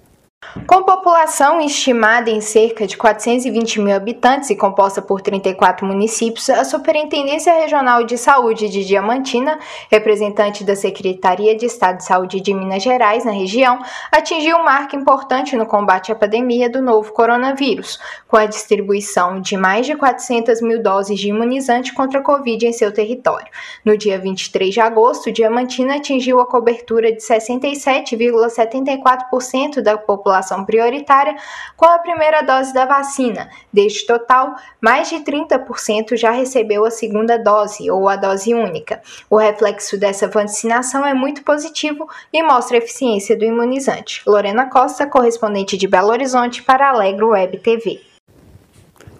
Com 0.67 0.83
população 0.83 1.61
estimada 1.61 2.29
em 2.31 2.41
cerca 2.41 2.87
de 2.87 2.97
420 2.97 3.81
mil 3.81 3.95
habitantes 3.95 4.49
e 4.51 4.57
composta 4.57 5.03
por 5.03 5.21
34 5.21 5.87
municípios, 5.87 6.51
a 6.51 6.65
Superintendência 6.65 7.55
Regional 7.55 8.03
de 8.05 8.19
Saúde 8.19 8.69
de 8.69 8.85
Diamantina, 8.85 9.61
representante 9.91 10.65
da 10.65 10.75
Secretaria 10.75 11.55
de 11.55 11.67
Estado 11.67 11.99
de 11.99 12.05
Saúde 12.05 12.41
de 12.41 12.55
Minas 12.55 12.83
Gerais 12.83 13.25
na 13.25 13.31
região, 13.33 13.79
atingiu 14.11 14.57
um 14.57 14.65
marco 14.65 14.97
importante 14.97 15.55
no 15.57 15.67
combate 15.67 16.11
à 16.11 16.15
pandemia 16.15 16.71
do 16.71 16.83
novo 16.83 17.13
coronavírus, 17.13 18.01
com 18.27 18.37
a 18.37 18.47
distribuição 18.47 19.41
de 19.41 19.57
mais 19.57 19.87
de 19.87 19.95
400 19.95 20.61
mil 20.63 20.83
doses 20.83 21.17
de 21.19 21.29
imunizante 21.29 21.95
contra 21.95 22.19
a 22.21 22.23
Covid 22.23 22.67
em 22.67 22.73
seu 22.73 22.93
território. 22.93 23.47
No 23.85 23.97
dia 23.97 24.19
23 24.19 24.75
de 24.75 24.81
agosto, 24.81 25.31
Diamantina 25.31 25.95
atingiu 25.97 26.41
a 26.41 26.47
cobertura 26.47 27.13
de 27.13 27.23
67,74% 27.23 29.81
da 29.81 29.97
população 29.97 30.26
população 30.27 30.65
prioritária 30.65 31.37
com 31.77 31.87
a 31.87 31.99
primeira 31.99 32.43
dose 32.43 32.75
da 32.75 32.85
vacina. 32.85 33.49
Deste 33.73 34.05
total, 34.07 34.57
mais 34.81 35.09
de 35.09 35.17
30% 35.17 36.17
já 36.17 36.33
recebeu 36.33 36.85
a 36.85 36.91
segunda 36.91 37.39
dose 37.39 37.89
ou 37.89 38.09
a 38.09 38.17
dose 38.17 38.53
única. 38.53 39.01
O 39.31 39.37
reflexo 39.37 39.97
dessa 39.97 40.27
vacinação 40.27 41.07
é 41.07 41.15
muito 41.15 41.45
positivo 41.45 42.09
e 42.33 42.43
mostra 42.43 42.77
a 42.77 42.79
eficiência 42.79 43.37
do 43.37 43.45
imunizante. 43.45 44.23
Lorena 44.27 44.69
Costa, 44.69 45.07
correspondente 45.07 45.77
de 45.77 45.87
Belo 45.87 46.09
Horizonte 46.09 46.63
para 46.63 46.89
Alegro 46.89 47.29
Web 47.29 47.59
TV. 47.59 48.01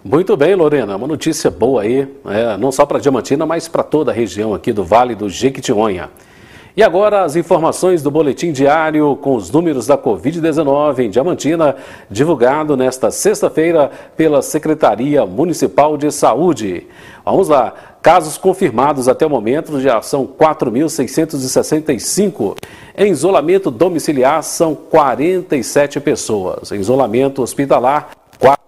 Muito 0.03 0.35
bem, 0.37 0.55
Lorena, 0.55 0.95
uma 0.95 1.07
notícia 1.07 1.49
boa 1.49 1.81
aí, 1.81 2.07
é, 2.25 2.57
não 2.57 2.71
só 2.71 2.85
para 2.85 2.99
Diamantina, 2.99 3.45
mas 3.45 3.67
para 3.67 3.83
toda 3.83 4.11
a 4.11 4.13
região 4.13 4.53
aqui 4.53 4.71
do 4.71 4.83
Vale 4.83 5.15
do 5.15 5.29
Jequitinhonha. 5.29 6.09
E 6.77 6.83
agora 6.83 7.23
as 7.23 7.35
informações 7.35 8.01
do 8.03 8.11
boletim 8.11 8.51
diário 8.51 9.15
com 9.15 9.35
os 9.35 9.49
números 9.49 9.87
da 9.87 9.97
Covid-19 9.97 10.99
em 10.99 11.09
Diamantina, 11.09 11.75
divulgado 12.07 12.77
nesta 12.77 13.09
sexta-feira 13.09 13.89
pela 14.15 14.43
Secretaria 14.43 15.25
Municipal 15.25 15.97
de 15.97 16.11
Saúde. 16.11 16.85
Vamos 17.25 17.49
lá. 17.49 17.73
Casos 17.99 18.37
confirmados 18.37 19.07
até 19.07 19.25
o 19.25 19.29
momento 19.29 19.81
já 19.81 19.99
são 20.03 20.27
4.665. 20.27 22.55
Em 22.95 23.11
isolamento 23.11 23.71
domiciliar 23.71 24.43
são 24.43 24.75
47 24.75 25.99
pessoas. 25.99 26.71
Em 26.71 26.79
isolamento 26.79 27.41
hospitalar, 27.41 28.11
4. 28.37 28.61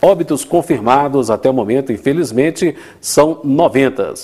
Óbitos 0.00 0.44
confirmados 0.44 1.28
até 1.28 1.50
o 1.50 1.52
momento, 1.52 1.92
infelizmente, 1.92 2.76
são 3.00 3.40
90 3.42 4.14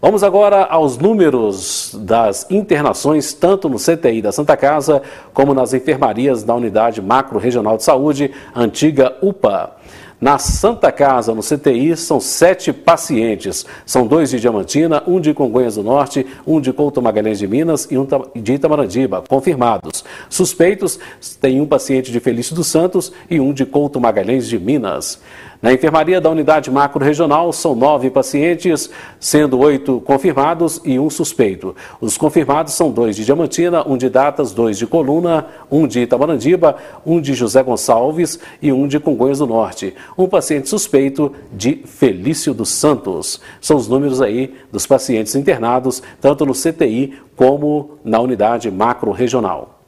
Vamos 0.02 0.24
agora 0.24 0.66
aos 0.66 0.98
números 0.98 1.96
das 2.02 2.46
internações, 2.50 3.32
tanto 3.34 3.70
no 3.70 3.78
CTI 3.78 4.22
da 4.22 4.34
Santa 4.34 4.58
Casa, 4.58 5.02
como 5.34 5.54
nas 5.54 5.74
enfermarias 5.74 6.44
da 6.44 6.54
Unidade 6.56 7.02
Macro 7.02 7.40
Regional 7.40 7.78
de 7.78 7.84
Saúde, 7.84 8.32
antiga 8.54 9.16
UPA. 9.22 9.78
Na 10.22 10.38
Santa 10.38 10.92
Casa, 10.92 11.34
no 11.34 11.42
CTI, 11.42 11.98
são 11.98 12.20
sete 12.20 12.72
pacientes. 12.72 13.66
São 13.88 14.06
dois 14.06 14.30
de 14.30 14.40
Diamantina, 14.40 15.02
um 15.08 15.20
de 15.20 15.34
Congonhas 15.34 15.74
do 15.74 15.84
Norte, 15.84 16.28
um 16.46 16.62
de 16.62 16.72
Couto 16.72 17.02
Magalhães 17.02 17.40
de 17.40 17.48
Minas 17.48 17.88
e 17.90 17.98
um 17.98 18.08
de 18.36 18.54
Itamarandiba, 18.54 19.24
confirmados. 19.28 20.06
Suspeitos, 20.30 21.00
tem 21.42 21.60
um 21.60 21.66
paciente 21.66 22.12
de 22.12 22.20
Felício 22.20 22.56
dos 22.56 22.68
Santos 22.68 23.12
e 23.32 23.40
um 23.40 23.52
de 23.52 23.66
Couto 23.66 24.00
Magalhães 24.00 24.48
de 24.48 24.60
Minas. 24.60 25.20
Na 25.62 25.72
enfermaria 25.72 26.20
da 26.20 26.28
unidade 26.28 26.72
macro-regional, 26.72 27.54
são 27.54 27.76
nove 27.76 28.10
pacientes, 28.10 28.90
sendo 29.20 29.60
oito 29.60 30.02
confirmados 30.02 30.82
e 30.84 30.98
um 30.98 31.08
suspeito. 31.08 31.76
Os 32.00 32.18
confirmados 32.18 32.74
são 32.74 32.90
dois 32.90 33.16
de 33.16 33.24
Diamantina, 33.24 33.88
um 33.88 33.96
de 33.96 34.10
Datas, 34.10 34.54
dois 34.54 34.76
de 34.76 34.88
Coluna, 34.88 35.46
um 35.70 35.86
de 35.86 36.00
Itabarandiba, 36.00 36.78
um 37.06 37.22
de 37.22 37.36
José 37.36 37.62
Gonçalves 37.62 38.40
e 38.60 38.72
um 38.72 38.88
de 38.88 39.00
Congonhas 39.00 39.38
do 39.38 39.46
Norte. 39.46 39.94
Um 40.18 40.28
paciente 40.28 40.68
suspeito 40.68 41.32
de 41.52 41.84
Felício 41.86 42.56
dos 42.56 42.70
Santos. 42.70 43.40
São 43.62 43.78
os 43.78 43.88
números 43.88 44.20
aí 44.20 44.56
dos 44.72 44.88
pacientes 44.88 45.36
internados, 45.36 46.02
tanto 46.20 46.44
no 46.44 46.54
CTI 46.54 47.14
como 47.36 48.00
na 48.04 48.20
unidade 48.20 48.72
macro-regional. 48.72 49.81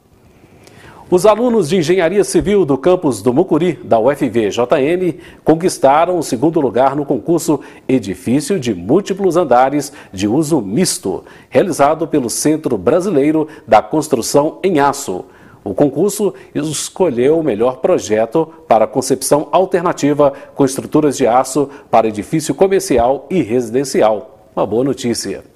Os 1.10 1.26
alunos 1.26 1.68
de 1.68 1.76
Engenharia 1.76 2.24
Civil 2.24 2.64
do 2.64 2.78
campus 2.78 3.20
do 3.20 3.32
Mucuri, 3.32 3.78
da 3.84 3.98
UFV-JM, 3.98 5.18
conquistaram 5.44 6.18
o 6.18 6.22
segundo 6.22 6.60
lugar 6.60 6.96
no 6.96 7.04
concurso 7.04 7.60
Edifício 7.86 8.58
de 8.58 8.74
Múltiplos 8.74 9.36
Andares 9.36 9.92
de 10.10 10.26
Uso 10.26 10.62
Misto, 10.62 11.22
realizado 11.50 12.08
pelo 12.08 12.30
Centro 12.30 12.78
Brasileiro 12.78 13.46
da 13.68 13.82
Construção 13.82 14.58
em 14.64 14.80
Aço. 14.80 15.26
O 15.62 15.74
concurso 15.74 16.32
escolheu 16.54 17.38
o 17.38 17.44
melhor 17.44 17.76
projeto 17.78 18.46
para 18.66 18.86
concepção 18.86 19.48
alternativa 19.52 20.32
com 20.54 20.64
estruturas 20.64 21.18
de 21.18 21.26
aço 21.26 21.68
para 21.90 22.08
edifício 22.08 22.54
comercial 22.54 23.26
e 23.30 23.42
residencial. 23.42 24.48
Uma 24.56 24.66
boa 24.66 24.84
notícia. 24.84 25.53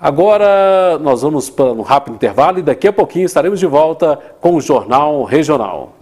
Agora 0.00 0.96
nós 1.00 1.22
vamos 1.22 1.50
para 1.50 1.72
um 1.72 1.82
rápido 1.82 2.14
intervalo 2.14 2.60
e 2.60 2.62
daqui 2.62 2.86
a 2.86 2.92
pouquinho 2.92 3.26
estaremos 3.26 3.58
de 3.58 3.66
volta 3.66 4.16
com 4.40 4.54
o 4.54 4.60
Jornal 4.60 5.24
Regional. 5.24 5.92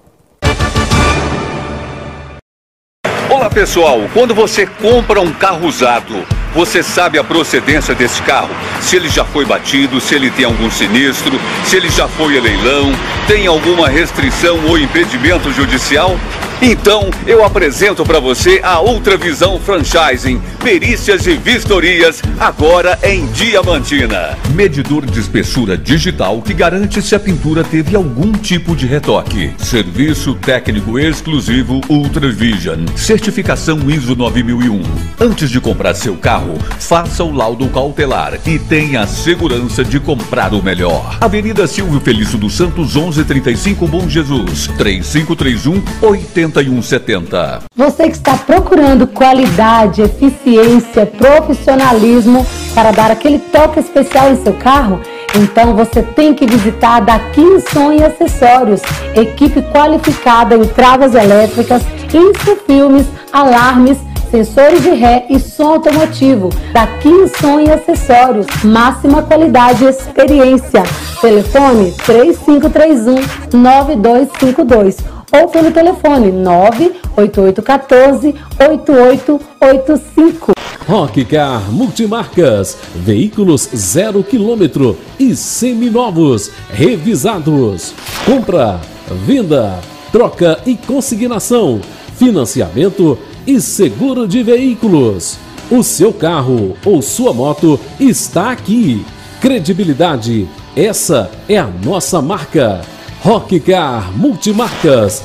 Olá 3.31 3.49
pessoal, 3.49 4.01
quando 4.13 4.35
você 4.35 4.67
compra 4.67 5.21
um 5.21 5.33
carro 5.33 5.67
usado, 5.67 6.13
você 6.57 6.83
sabe 6.83 7.19
a 7.19 7.23
procedência 7.23 7.95
desse 7.95 8.23
carro? 8.23 8.49
Se 8.81 8.97
ele 8.97 9.11
já 9.11 9.27
foi 9.27 9.45
batido, 9.45 10.01
se 10.01 10.15
ele 10.15 10.31
tem 10.31 10.47
algum 10.47 10.71
sinistro, 10.71 11.39
se 11.67 11.77
ele 11.77 11.91
já 11.91 12.09
foi 12.09 12.39
a 12.39 12.41
leilão, 12.41 12.93
tem 13.29 13.47
alguma 13.47 13.91
restrição 13.91 14.65
ou 14.67 14.79
impedimento 14.79 15.53
judicial? 15.53 16.19
Então, 16.63 17.11
eu 17.27 17.45
apresento 17.45 18.03
para 18.03 18.19
você 18.19 18.61
a 18.63 18.81
Outra 18.81 19.19
Visão 19.19 19.61
Franchising, 19.61 20.41
perícias 20.65 21.27
e 21.27 21.37
vistorias, 21.37 22.23
agora 22.41 22.99
em 23.03 23.27
Diamantina. 23.27 24.39
Medidor 24.55 25.05
de 25.05 25.21
espessura 25.21 25.77
digital 25.77 26.41
que 26.41 26.55
garante 26.55 27.03
se 27.03 27.15
a 27.15 27.21
pintura 27.21 27.63
teve 27.63 27.95
algum 27.95 28.33
tipo 28.33 28.75
de 28.75 28.87
retoque. 28.87 29.53
Serviço 29.59 30.35
técnico 30.35 30.99
exclusivo 30.99 31.83
Ultravision. 31.91 32.87
Certificação 32.97 33.79
ISO 33.91 34.17
9001. 34.17 34.83
Antes 35.21 35.51
de 35.51 35.61
comprar 35.61 35.95
seu 35.95 36.17
carro, 36.17 36.46
faça 36.79 37.23
o 37.23 37.33
laudo 37.33 37.69
cautelar 37.69 38.39
e 38.47 38.59
tenha 38.59 39.03
a 39.03 39.07
segurança 39.07 39.85
de 39.85 40.01
comprar 40.01 40.53
o 40.55 40.63
melhor. 40.63 41.19
Avenida 41.21 41.67
Silvio 41.67 42.01
Felício 42.01 42.39
dos 42.39 42.55
Santos, 42.55 42.95
1135 42.95 43.87
Bom 43.87 44.09
Jesus, 44.09 44.69
3531 44.79 45.83
80 46.03 46.57
7170. 46.57 47.63
Você 47.75 48.05
que 48.05 48.17
está 48.17 48.37
procurando 48.37 49.07
qualidade, 49.07 50.03
eficiência, 50.03 51.07
profissionalismo 51.07 52.47
para 52.75 52.91
dar 52.91 53.11
aquele 53.11 53.39
toque 53.39 53.81
especial 53.81 54.33
em 54.33 54.43
seu 54.43 54.55
carro, 54.55 55.01
então 55.35 55.75
você 55.75 56.03
tem 56.03 56.35
que 56.35 56.47
visitar 56.47 56.97
a 56.97 57.01
Daqui 57.01 57.61
Som 57.73 57.93
e 57.93 58.03
Acessórios, 58.03 58.81
equipe 59.15 59.61
qualificada 59.73 60.57
em 60.57 60.65
travas 60.67 61.15
elétricas, 61.15 61.83
infofilmes, 62.13 63.07
alarmes, 63.33 63.99
sensores 64.45 64.83
de 64.83 64.91
ré 64.91 65.25
e 65.31 65.41
som 65.41 65.75
automotivo. 65.75 66.51
Daqui 66.73 67.09
Som 67.41 67.61
e 67.61 67.71
Acessórios, 67.71 68.47
máxima 68.63 69.23
qualidade 69.23 69.85
e 69.85 69.89
experiência. 69.89 70.83
Telefone 71.23 71.93
3531 72.05 73.15
9252 73.59 74.99
ou 75.33 75.49
pelo 75.49 75.71
telefone 75.71 76.31
98814 76.31 78.35
8885. 78.61 80.53
Rockcar 80.87 81.73
Multimarcas, 81.73 82.77
veículos 82.95 83.67
zero 83.75 84.23
quilômetro 84.23 84.99
e 85.19 85.35
seminovos, 85.35 86.51
revisados. 86.71 87.95
Compra, 88.27 88.79
venda, 89.27 89.81
troca 90.13 90.61
e 90.67 90.77
consignação, 90.77 91.81
financiamento 92.19 93.19
e 93.47 93.61
seguro 93.61 94.27
de 94.27 94.43
veículos. 94.43 95.39
O 95.71 95.83
seu 95.83 96.13
carro 96.13 96.77
ou 96.85 97.01
sua 97.03 97.33
moto 97.33 97.79
está 97.99 98.51
aqui. 98.51 99.05
Credibilidade, 99.41 100.47
essa 100.77 101.31
é 101.49 101.59
a 101.59 101.67
nossa 101.67 102.23
marca. 102.23 102.83
Rockcar 103.21 104.17
Multimarcas 104.17 105.25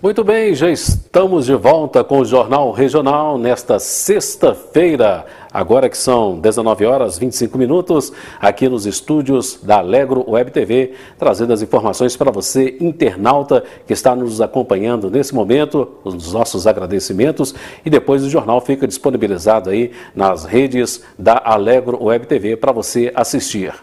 Muito 0.00 0.22
bem, 0.22 0.54
já 0.54 0.70
estamos 0.70 1.46
de 1.46 1.56
volta 1.56 2.04
com 2.04 2.20
o 2.20 2.24
Jornal 2.24 2.70
Regional 2.70 3.36
nesta 3.36 3.80
sexta-feira, 3.80 5.26
agora 5.52 5.88
que 5.88 5.98
são 5.98 6.38
19 6.38 6.86
horas 6.86 7.18
25 7.18 7.58
minutos, 7.58 8.12
aqui 8.38 8.68
nos 8.68 8.86
estúdios 8.86 9.58
da 9.60 9.78
Alegro 9.78 10.24
Web 10.30 10.52
TV, 10.52 10.92
trazendo 11.18 11.52
as 11.52 11.62
informações 11.62 12.16
para 12.16 12.30
você, 12.30 12.76
internauta 12.78 13.64
que 13.88 13.92
está 13.92 14.14
nos 14.14 14.40
acompanhando 14.40 15.10
nesse 15.10 15.34
momento, 15.34 15.88
os 16.04 16.32
nossos 16.32 16.64
agradecimentos 16.68 17.52
e 17.84 17.90
depois 17.90 18.22
o 18.22 18.30
jornal 18.30 18.60
fica 18.60 18.86
disponibilizado 18.86 19.68
aí 19.68 19.90
nas 20.14 20.44
redes 20.44 21.02
da 21.18 21.42
Alegro 21.44 22.04
Web 22.04 22.28
TV 22.28 22.56
para 22.56 22.70
você 22.70 23.10
assistir. 23.16 23.74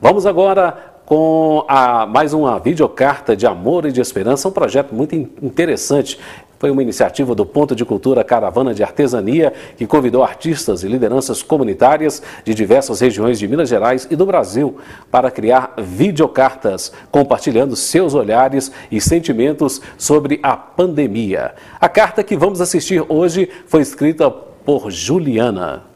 Vamos 0.00 0.26
agora 0.26 0.95
com 1.06 1.64
a, 1.68 2.04
mais 2.04 2.34
uma 2.34 2.58
videocarta 2.58 3.36
de 3.36 3.46
amor 3.46 3.86
e 3.86 3.92
de 3.92 4.00
esperança, 4.00 4.48
um 4.48 4.52
projeto 4.52 4.92
muito 4.92 5.14
interessante. 5.14 6.18
Foi 6.58 6.70
uma 6.70 6.82
iniciativa 6.82 7.34
do 7.34 7.46
Ponto 7.46 7.76
de 7.76 7.84
Cultura 7.84 8.24
Caravana 8.24 8.74
de 8.74 8.82
Artesania, 8.82 9.52
que 9.76 9.86
convidou 9.86 10.24
artistas 10.24 10.82
e 10.82 10.88
lideranças 10.88 11.42
comunitárias 11.42 12.22
de 12.44 12.54
diversas 12.54 13.00
regiões 13.00 13.38
de 13.38 13.46
Minas 13.46 13.68
Gerais 13.68 14.08
e 14.10 14.16
do 14.16 14.26
Brasil 14.26 14.78
para 15.10 15.30
criar 15.30 15.74
videocartas, 15.78 16.92
compartilhando 17.10 17.76
seus 17.76 18.12
olhares 18.14 18.72
e 18.90 19.00
sentimentos 19.00 19.80
sobre 19.96 20.40
a 20.42 20.56
pandemia. 20.56 21.54
A 21.80 21.88
carta 21.88 22.24
que 22.24 22.36
vamos 22.36 22.60
assistir 22.60 23.04
hoje 23.08 23.48
foi 23.66 23.82
escrita 23.82 24.28
por 24.28 24.90
Juliana. 24.90 25.95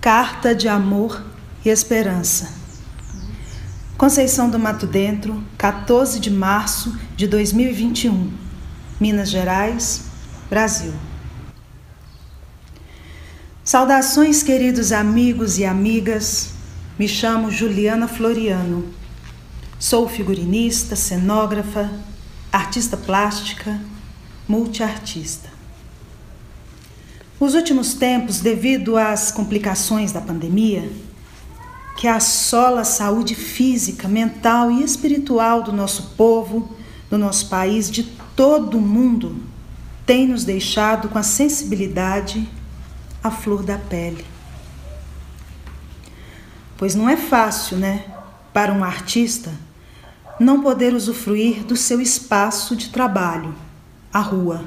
Carta 0.00 0.54
de 0.54 0.68
Amor 0.68 1.24
e 1.64 1.68
Esperança. 1.68 2.52
Conceição 3.96 4.48
do 4.48 4.56
Mato 4.56 4.86
Dentro, 4.86 5.42
14 5.58 6.20
de 6.20 6.30
março 6.30 6.96
de 7.16 7.26
2021. 7.26 8.32
Minas 9.00 9.28
Gerais, 9.28 10.04
Brasil. 10.48 10.94
Saudações, 13.64 14.40
queridos 14.40 14.92
amigos 14.92 15.58
e 15.58 15.64
amigas. 15.64 16.50
Me 16.96 17.08
chamo 17.08 17.50
Juliana 17.50 18.06
Floriano. 18.06 18.94
Sou 19.80 20.08
figurinista, 20.08 20.94
cenógrafa, 20.94 21.90
artista 22.52 22.96
plástica, 22.96 23.80
multiartista. 24.46 25.57
Os 27.40 27.54
últimos 27.54 27.94
tempos, 27.94 28.40
devido 28.40 28.96
às 28.96 29.30
complicações 29.30 30.10
da 30.10 30.20
pandemia, 30.20 30.90
que 31.96 32.08
assola 32.08 32.80
a 32.80 32.84
saúde 32.84 33.34
física, 33.34 34.08
mental 34.08 34.70
e 34.70 34.82
espiritual 34.82 35.62
do 35.62 35.72
nosso 35.72 36.14
povo, 36.16 36.76
do 37.08 37.16
nosso 37.16 37.48
país, 37.48 37.90
de 37.90 38.04
todo 38.34 38.78
o 38.78 38.80
mundo, 38.80 39.36
tem 40.04 40.26
nos 40.26 40.44
deixado 40.44 41.08
com 41.08 41.18
a 41.18 41.22
sensibilidade 41.22 42.48
à 43.22 43.30
flor 43.30 43.62
da 43.62 43.78
pele. 43.78 44.24
Pois 46.76 46.94
não 46.94 47.08
é 47.08 47.16
fácil, 47.16 47.76
né, 47.76 48.04
para 48.52 48.72
um 48.72 48.82
artista 48.82 49.52
não 50.38 50.62
poder 50.62 50.94
usufruir 50.94 51.64
do 51.64 51.76
seu 51.76 52.00
espaço 52.00 52.76
de 52.76 52.90
trabalho, 52.90 53.54
a 54.12 54.20
rua. 54.20 54.64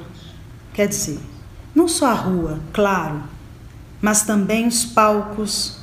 Quer 0.74 0.88
dizer, 0.88 1.20
não 1.74 1.88
só 1.88 2.08
a 2.08 2.14
rua, 2.14 2.60
claro, 2.74 3.24
mas 4.02 4.24
também 4.24 4.68
os 4.68 4.84
palcos, 4.84 5.78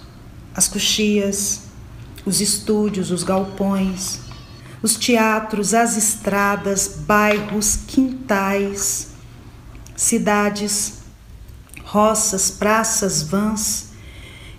as 0.55 0.69
coxias, 0.69 1.63
os 2.27 2.41
estúdios, 2.41 3.11
os 3.11 3.23
galpões, 3.23 4.21
os 4.83 4.97
teatros, 4.97 5.75
as 5.75 5.97
estradas, 5.97 6.97
bairros, 7.07 7.77
quintais, 7.87 9.09
cidades, 9.97 10.99
roças, 11.85 12.51
praças, 12.51 13.23
vans 13.23 13.89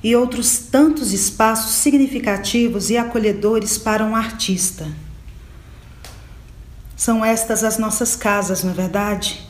e 0.04 0.16
outros 0.16 0.58
tantos 0.58 1.12
espaços 1.12 1.76
significativos 1.76 2.90
e 2.90 2.98
acolhedores 2.98 3.78
para 3.78 4.04
um 4.04 4.16
artista. 4.16 4.88
São 6.96 7.24
estas 7.24 7.64
as 7.64 7.78
nossas 7.78 8.16
casas, 8.16 8.64
não 8.64 8.72
é 8.72 8.76
verdade? 8.76 9.49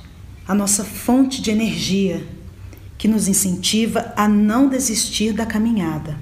A 0.49 0.55
nossa 0.55 0.83
fonte 0.83 1.43
de 1.43 1.51
energia, 1.51 2.25
que 2.97 3.07
nos 3.07 3.27
incentiva 3.27 4.11
a 4.17 4.27
não 4.27 4.67
desistir 4.67 5.31
da 5.31 5.45
caminhada. 5.45 6.17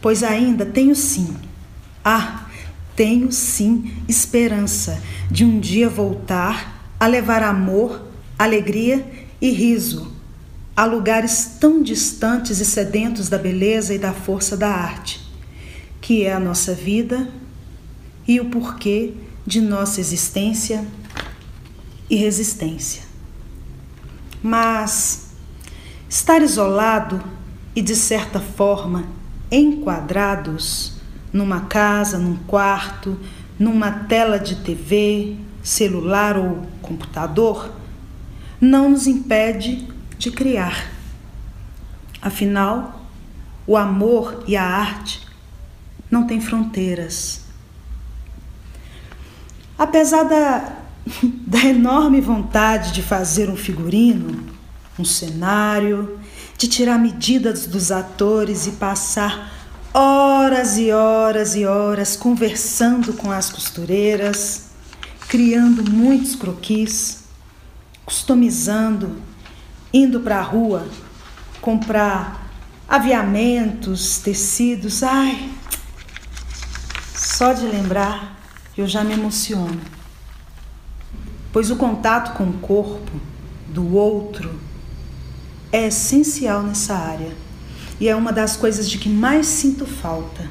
Pois 0.00 0.22
ainda 0.22 0.64
tenho 0.64 0.94
sim, 0.94 1.36
ah, 2.04 2.46
tenho 2.94 3.32
sim 3.32 3.92
esperança 4.06 5.02
de 5.28 5.44
um 5.44 5.58
dia 5.58 5.88
voltar 5.88 6.94
a 7.00 7.08
levar 7.08 7.42
amor, 7.42 8.00
alegria 8.38 9.04
e 9.40 9.50
riso 9.50 10.12
a 10.76 10.84
lugares 10.84 11.56
tão 11.58 11.82
distantes 11.82 12.60
e 12.60 12.64
sedentos 12.64 13.28
da 13.28 13.38
beleza 13.38 13.92
e 13.92 13.98
da 13.98 14.12
força 14.12 14.56
da 14.56 14.68
arte, 14.68 15.20
que 16.00 16.22
é 16.22 16.32
a 16.32 16.38
nossa 16.38 16.72
vida 16.72 17.28
e 18.26 18.38
o 18.38 18.44
porquê 18.44 19.14
de 19.44 19.60
nossa 19.60 20.00
existência 20.00 20.86
e 22.12 22.16
resistência. 22.16 23.04
Mas 24.42 25.30
estar 26.10 26.42
isolado 26.42 27.24
e, 27.74 27.80
de 27.80 27.96
certa 27.96 28.38
forma, 28.38 29.06
enquadrados 29.50 30.96
numa 31.32 31.62
casa, 31.62 32.18
num 32.18 32.36
quarto, 32.36 33.18
numa 33.58 33.90
tela 33.90 34.38
de 34.38 34.56
TV, 34.56 35.38
celular 35.62 36.36
ou 36.36 36.66
computador, 36.82 37.72
não 38.60 38.90
nos 38.90 39.06
impede 39.06 39.88
de 40.18 40.30
criar. 40.30 40.92
Afinal, 42.20 43.06
o 43.66 43.74
amor 43.74 44.44
e 44.46 44.54
a 44.54 44.62
arte 44.62 45.26
não 46.10 46.26
têm 46.26 46.42
fronteiras. 46.42 47.46
Apesar 49.78 50.24
da 50.24 50.81
da 51.46 51.64
enorme 51.64 52.20
vontade 52.20 52.92
de 52.92 53.02
fazer 53.02 53.48
um 53.48 53.56
figurino, 53.56 54.44
um 54.98 55.04
cenário, 55.04 56.18
de 56.56 56.68
tirar 56.68 56.98
medidas 56.98 57.66
dos 57.66 57.90
atores 57.90 58.66
e 58.66 58.72
passar 58.72 59.52
horas 59.92 60.78
e 60.78 60.90
horas 60.90 61.54
e 61.54 61.66
horas 61.66 62.16
conversando 62.16 63.12
com 63.12 63.30
as 63.30 63.50
costureiras, 63.50 64.70
criando 65.28 65.90
muitos 65.90 66.34
croquis, 66.34 67.24
customizando, 68.04 69.16
indo 69.92 70.20
para 70.20 70.38
a 70.38 70.42
rua 70.42 70.86
comprar 71.60 72.50
aviamentos, 72.88 74.18
tecidos. 74.18 75.02
Ai, 75.02 75.50
só 77.14 77.52
de 77.52 77.66
lembrar 77.66 78.38
eu 78.76 78.86
já 78.86 79.04
me 79.04 79.12
emociono 79.12 80.01
pois 81.52 81.70
o 81.70 81.76
contato 81.76 82.34
com 82.34 82.44
o 82.44 82.54
corpo 82.54 83.12
do 83.68 83.94
outro 83.94 84.58
é 85.70 85.86
essencial 85.86 86.62
nessa 86.62 86.94
área 86.94 87.32
e 88.00 88.08
é 88.08 88.16
uma 88.16 88.32
das 88.32 88.56
coisas 88.56 88.88
de 88.88 88.98
que 88.98 89.08
mais 89.08 89.46
sinto 89.46 89.86
falta. 89.86 90.50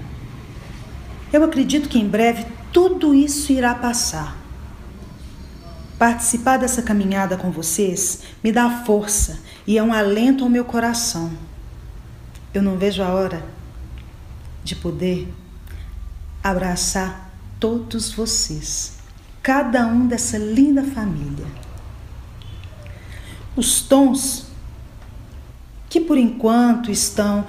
Eu 1.34 1.44
acredito 1.44 1.90
que 1.90 2.00
em 2.00 2.08
breve 2.08 2.46
tudo 2.72 3.14
isso 3.14 3.52
irá 3.52 3.74
passar. 3.74 4.38
Participar 5.98 6.58
dessa 6.58 6.82
caminhada 6.82 7.38
com 7.38 7.52
vocês 7.52 8.22
me 8.44 8.52
dá 8.52 8.84
força 8.86 9.40
e 9.68 9.78
é 9.78 9.84
um 9.84 9.94
alento 9.94 10.44
ao 10.44 10.50
meu 10.50 10.66
coração. 10.66 11.32
Eu 12.54 12.62
não 12.62 12.78
vejo 12.78 13.02
a 13.02 13.10
hora 13.10 13.44
de 14.64 14.76
poder 14.76 15.32
abraçar 16.44 17.32
todos 17.60 18.12
vocês 18.12 19.01
cada 19.41 19.86
um 19.88 20.08
dessa 20.08 20.38
linda 20.38 20.84
família. 20.84 21.45
Os 23.56 23.82
tons 23.82 24.47
que 25.89 25.99
por 25.99 26.17
enquanto 26.17 26.89
estão 26.89 27.45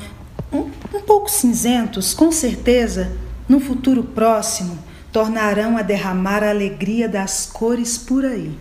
um, 0.53 0.71
um 0.97 1.03
pouco 1.07 1.31
cinzentos, 1.31 2.13
com 2.13 2.33
certeza, 2.33 3.17
no 3.49 3.61
futuro 3.61 4.03
próximo, 4.03 4.79
tornarão 5.13 5.77
a 5.77 5.83
derramar 5.83 6.43
a 6.43 6.51
alegria 6.51 7.09
das 7.09 7.47
cores 7.47 7.97
por 7.97 8.25
aí. 8.25 8.59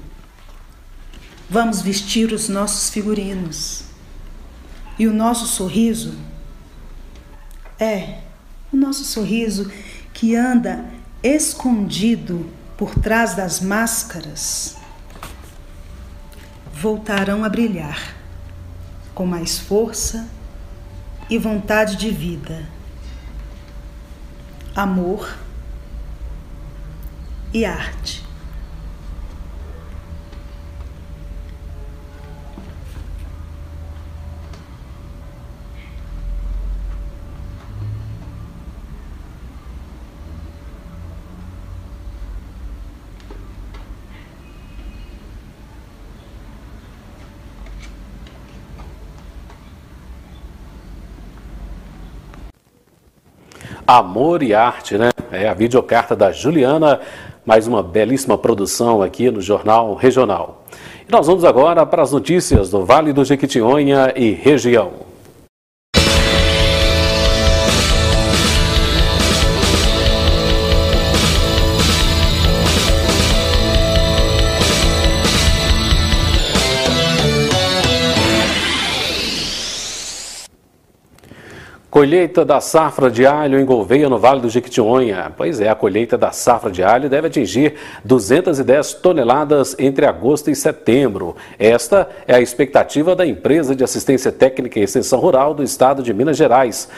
Vamos 1.50 1.82
vestir 1.82 2.32
os 2.32 2.48
nossos 2.48 2.90
figurinos. 2.90 3.84
E 5.00 5.08
o 5.08 5.14
nosso 5.14 5.48
sorriso 5.48 6.14
é 7.80 8.20
o 8.72 8.78
nosso 8.78 9.04
sorriso 9.04 9.72
que 10.14 10.36
anda 10.36 10.86
escondido 11.24 12.48
por 12.82 12.96
trás 12.96 13.36
das 13.36 13.60
máscaras 13.60 14.76
voltarão 16.74 17.46
a 17.46 17.50
brilhar 17.50 18.16
com 19.14 19.24
mais 19.24 19.60
força 19.60 20.28
e 21.30 21.38
vontade 21.38 21.96
de 21.96 22.10
vida, 22.10 22.68
amor 24.76 25.38
e 27.54 27.64
arte. 27.66 28.26
Amor 53.98 54.42
e 54.42 54.54
Arte, 54.54 54.98
né? 54.98 55.10
É 55.34 55.50
a 55.50 55.54
videocarta 55.54 56.16
da 56.16 56.32
Juliana, 56.32 57.02
mais 57.46 57.68
uma 57.68 57.84
belíssima 57.84 58.38
produção 58.38 59.02
aqui 59.02 59.30
no 59.30 59.42
Jornal 59.42 59.96
Regional. 59.96 60.64
E 61.06 61.12
nós 61.12 61.28
vamos 61.28 61.44
agora 61.44 61.86
para 61.86 62.02
as 62.02 62.14
notícias 62.14 62.70
do 62.70 62.86
Vale 62.86 63.12
do 63.12 63.26
Jequitinhonha 63.26 64.14
e 64.16 64.32
região. 64.32 65.11
Colheita 82.02 82.44
da 82.44 82.60
safra 82.60 83.12
de 83.12 83.28
alho 83.28 83.60
em 83.60 83.64
Gouveia, 83.64 84.10
no 84.10 84.18
Vale 84.18 84.42
do 84.42 84.50
Jequitinhonha. 84.50 85.32
Pois 85.38 85.62
é, 85.62 85.70
a 85.70 85.76
colheita 85.76 86.18
da 86.18 86.32
safra 86.32 86.72
de 86.72 86.82
alho 86.82 87.08
deve 87.08 87.28
atingir 87.28 87.76
210 88.04 88.96
toneladas 88.96 89.76
entre 89.78 90.08
agosto 90.08 90.50
e 90.50 90.56
setembro. 90.56 91.36
Esta 91.60 92.10
é 92.28 92.34
a 92.34 92.42
expectativa 92.42 93.16
da 93.16 93.24
empresa 93.24 93.76
de 93.76 93.84
assistência 93.84 94.32
técnica 94.32 94.80
e 94.80 94.84
extensão 94.84 95.20
rural 95.20 95.54
do 95.54 95.62
estado 95.62 96.02
de 96.02 96.12
Minas 96.12 96.38
Gerais. 96.38 96.90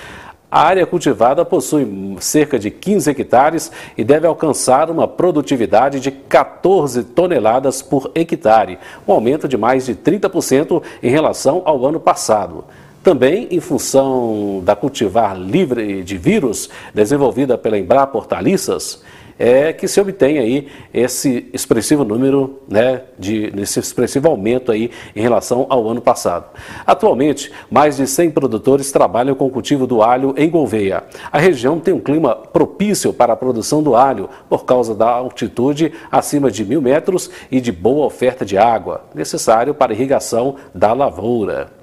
A 0.50 0.62
área 0.62 0.86
cultivada 0.86 1.44
possui 1.44 2.16
cerca 2.22 2.58
de 2.58 2.72
15 2.72 3.10
hectares 3.10 3.74
e 3.98 4.06
deve 4.06 4.26
alcançar 4.26 4.90
uma 4.90 5.06
produtividade 5.06 6.00
de 6.00 6.12
14 6.12 7.04
toneladas 7.04 7.82
por 7.82 8.10
hectare, 8.16 8.80
um 9.06 9.12
aumento 9.12 9.50
de 9.50 9.58
mais 9.58 9.86
de 9.86 9.96
30% 9.96 10.82
em 11.02 11.10
relação 11.10 11.62
ao 11.66 11.86
ano 11.86 12.00
passado. 12.00 12.64
Também 13.04 13.50
em 13.52 13.60
função 13.60 14.62
da 14.64 14.78
cultivar 14.78 15.38
livre 15.38 16.04
de 16.04 16.18
vírus, 16.18 16.70
desenvolvida 16.94 17.58
pela 17.58 17.78
Embrapa 17.78 18.18
Hortaliças, 18.18 19.04
é 19.38 19.74
que 19.74 19.90
se 19.90 20.00
obtém 20.00 20.40
aí 20.40 20.68
esse 20.94 21.50
expressivo 21.52 22.06
número, 22.06 22.62
né, 22.66 23.02
de, 23.20 23.52
esse 23.58 23.78
expressivo 23.78 24.30
aumento 24.30 24.72
aí 24.72 24.90
em 25.14 25.22
relação 25.22 25.66
ao 25.70 25.90
ano 25.90 26.00
passado. 26.00 26.46
Atualmente, 26.88 27.52
mais 27.70 27.98
de 27.98 28.08
100 28.08 28.32
produtores 28.32 28.90
trabalham 28.90 29.36
com 29.36 29.48
o 29.48 29.50
cultivo 29.50 29.86
do 29.86 30.02
alho 30.02 30.34
em 30.38 30.50
Gouveia. 30.50 31.04
A 31.30 31.40
região 31.40 31.82
tem 31.82 31.94
um 31.94 32.00
clima 32.00 32.34
propício 32.34 33.12
para 33.12 33.34
a 33.34 33.36
produção 33.38 33.84
do 33.84 33.98
alho, 33.98 34.30
por 34.48 34.64
causa 34.64 34.96
da 34.96 35.10
altitude 35.10 35.92
acima 36.10 36.50
de 36.50 36.64
mil 36.64 36.82
metros 36.82 37.30
e 37.52 37.60
de 37.60 37.72
boa 37.72 38.06
oferta 38.06 38.46
de 38.46 38.58
água, 38.58 39.04
necessário 39.14 39.74
para 39.74 39.92
irrigação 39.92 40.56
da 40.74 40.94
lavoura. 40.94 41.83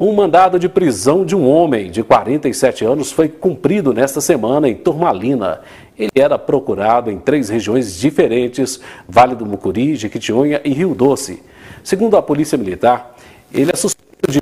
Um 0.00 0.12
mandado 0.12 0.60
de 0.60 0.68
prisão 0.68 1.24
de 1.24 1.34
um 1.34 1.48
homem 1.48 1.90
de 1.90 2.04
47 2.04 2.84
anos 2.84 3.10
foi 3.10 3.28
cumprido 3.28 3.92
nesta 3.92 4.20
semana 4.20 4.68
em 4.68 4.76
Turmalina. 4.76 5.62
Ele 5.98 6.12
era 6.14 6.38
procurado 6.38 7.10
em 7.10 7.18
três 7.18 7.48
regiões 7.48 7.98
diferentes, 7.98 8.78
Vale 9.08 9.34
do 9.34 9.44
Mucuri, 9.44 9.96
Jequitinhonha 9.96 10.60
e 10.64 10.72
Rio 10.72 10.94
Doce. 10.94 11.42
Segundo 11.82 12.16
a 12.16 12.22
Polícia 12.22 12.56
Militar, 12.56 13.16
ele 13.52 13.72
é 13.72 13.76
suspeito 13.76 14.30
de 14.30 14.40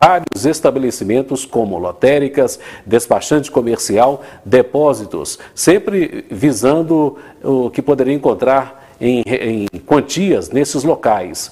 vários 0.00 0.46
estabelecimentos 0.46 1.44
como 1.44 1.78
lotéricas, 1.78 2.58
despachante 2.86 3.50
comercial, 3.50 4.22
depósitos, 4.46 5.38
sempre 5.54 6.24
visando 6.30 7.18
o 7.42 7.68
que 7.68 7.82
poderia 7.82 8.14
encontrar 8.14 8.94
em, 8.98 9.22
em 9.26 9.66
quantias 9.84 10.48
nesses 10.48 10.84
locais. 10.84 11.50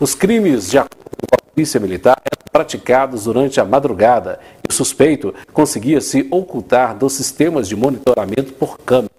Os 0.00 0.14
crimes, 0.14 0.70
de 0.70 0.78
acordo 0.78 0.96
com 1.28 1.34
a 1.34 1.52
Polícia 1.52 1.78
Militar, 1.78 2.16
praticados 2.54 3.24
durante 3.24 3.60
a 3.60 3.64
madrugada 3.64 4.38
e 4.62 4.70
o 4.70 4.72
suspeito 4.72 5.34
conseguia 5.52 6.00
se 6.00 6.28
ocultar 6.30 6.96
dos 6.96 7.12
sistemas 7.12 7.66
de 7.66 7.74
monitoramento 7.74 8.52
por 8.52 8.78
câmera. 8.78 9.10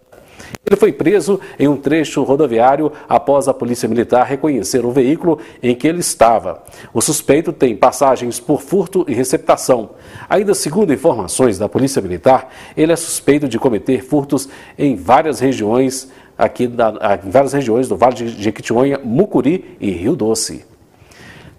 Ele 0.65 0.78
foi 0.78 0.93
preso 0.93 1.41
em 1.60 1.67
um 1.67 1.76
trecho 1.76 2.24
rodoviário 2.24 2.93
após 3.10 3.50
a 3.50 3.54
Polícia 3.54 3.89
Militar 3.89 4.26
reconhecer 4.26 4.86
o 4.86 4.91
veículo 4.91 5.38
em 5.62 5.76
que 5.76 5.86
ele 5.86 6.00
estava. 6.00 6.63
O 6.93 7.02
suspeito 7.02 7.52
tem 7.52 7.76
passagens 7.76 8.39
por 8.39 8.62
furto 8.62 9.04
e 9.06 9.13
receptação. 9.13 9.89
Ainda 10.30 10.54
segundo 10.54 10.93
informações 10.93 11.58
da 11.58 11.67
Polícia 11.67 12.02
Militar, 12.02 12.50
ele 12.78 12.93
é 12.93 12.95
suspeito 12.95 13.50
de 13.50 13.60
cometer 13.60 14.02
furtos 14.02 14.48
em 14.80 14.95
várias 14.95 15.41
regiões 15.41 16.10
aqui 16.38 16.67
da, 16.67 17.19
em 17.21 17.30
várias 17.30 17.52
regiões 17.52 17.89
do 17.89 17.98
Vale 17.98 18.15
de 18.15 18.28
Jequitinhonha, 18.30 18.98
Mucuri 19.04 19.76
e 19.82 19.91
Rio 19.91 20.15
Doce. 20.15 20.75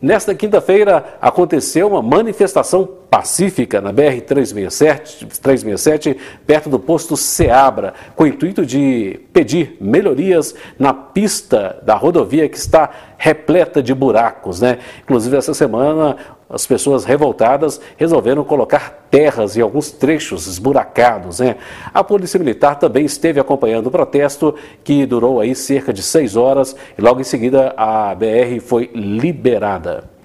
Nesta 0.01 0.35
quinta-feira 0.35 1.17
aconteceu 1.21 1.89
uma 1.89 2.03
manifestação 2.03 2.89
pacífica 3.11 3.81
na 3.81 3.93
BR-367, 3.93 5.27
367, 5.41 6.17
perto 6.47 6.69
do 6.69 6.79
posto 6.79 7.17
Seabra, 7.17 7.95
com 8.15 8.25
o 8.25 8.27
intuito 8.27 8.67
de 8.67 9.21
pedir 9.33 9.77
melhorias 9.81 10.55
na 10.79 10.93
pista 10.93 11.81
da 11.83 11.95
rodovia 11.95 12.49
que 12.49 12.57
está 12.57 12.91
repleta 13.17 13.83
de 13.83 13.95
buracos. 13.95 14.61
Né? 14.61 14.79
Inclusive, 15.03 15.37
essa 15.37 15.55
semana, 15.55 16.17
as 16.51 16.67
pessoas 16.67 17.05
revoltadas 17.05 17.81
resolveram 17.97 18.45
colocar 18.45 19.07
terras 19.11 19.57
em 19.57 19.61
alguns 19.61 19.91
trechos 19.91 20.47
esburacados. 20.47 21.39
Né? 21.41 21.57
A 21.95 22.03
Polícia 22.03 22.39
Militar 22.39 22.77
também 22.77 23.05
esteve 23.05 23.39
acompanhando 23.41 23.87
o 23.87 23.91
protesto, 23.91 24.55
que 24.83 25.07
durou 25.07 25.41
aí 25.41 25.55
cerca 25.55 25.93
de 25.93 26.03
seis 26.03 26.37
horas, 26.37 26.77
e 26.99 27.01
logo 27.01 27.21
em 27.21 27.25
seguida 27.25 27.73
a 27.77 28.15
BR 28.15 28.61
foi 28.61 28.91
liberada. 28.95 30.16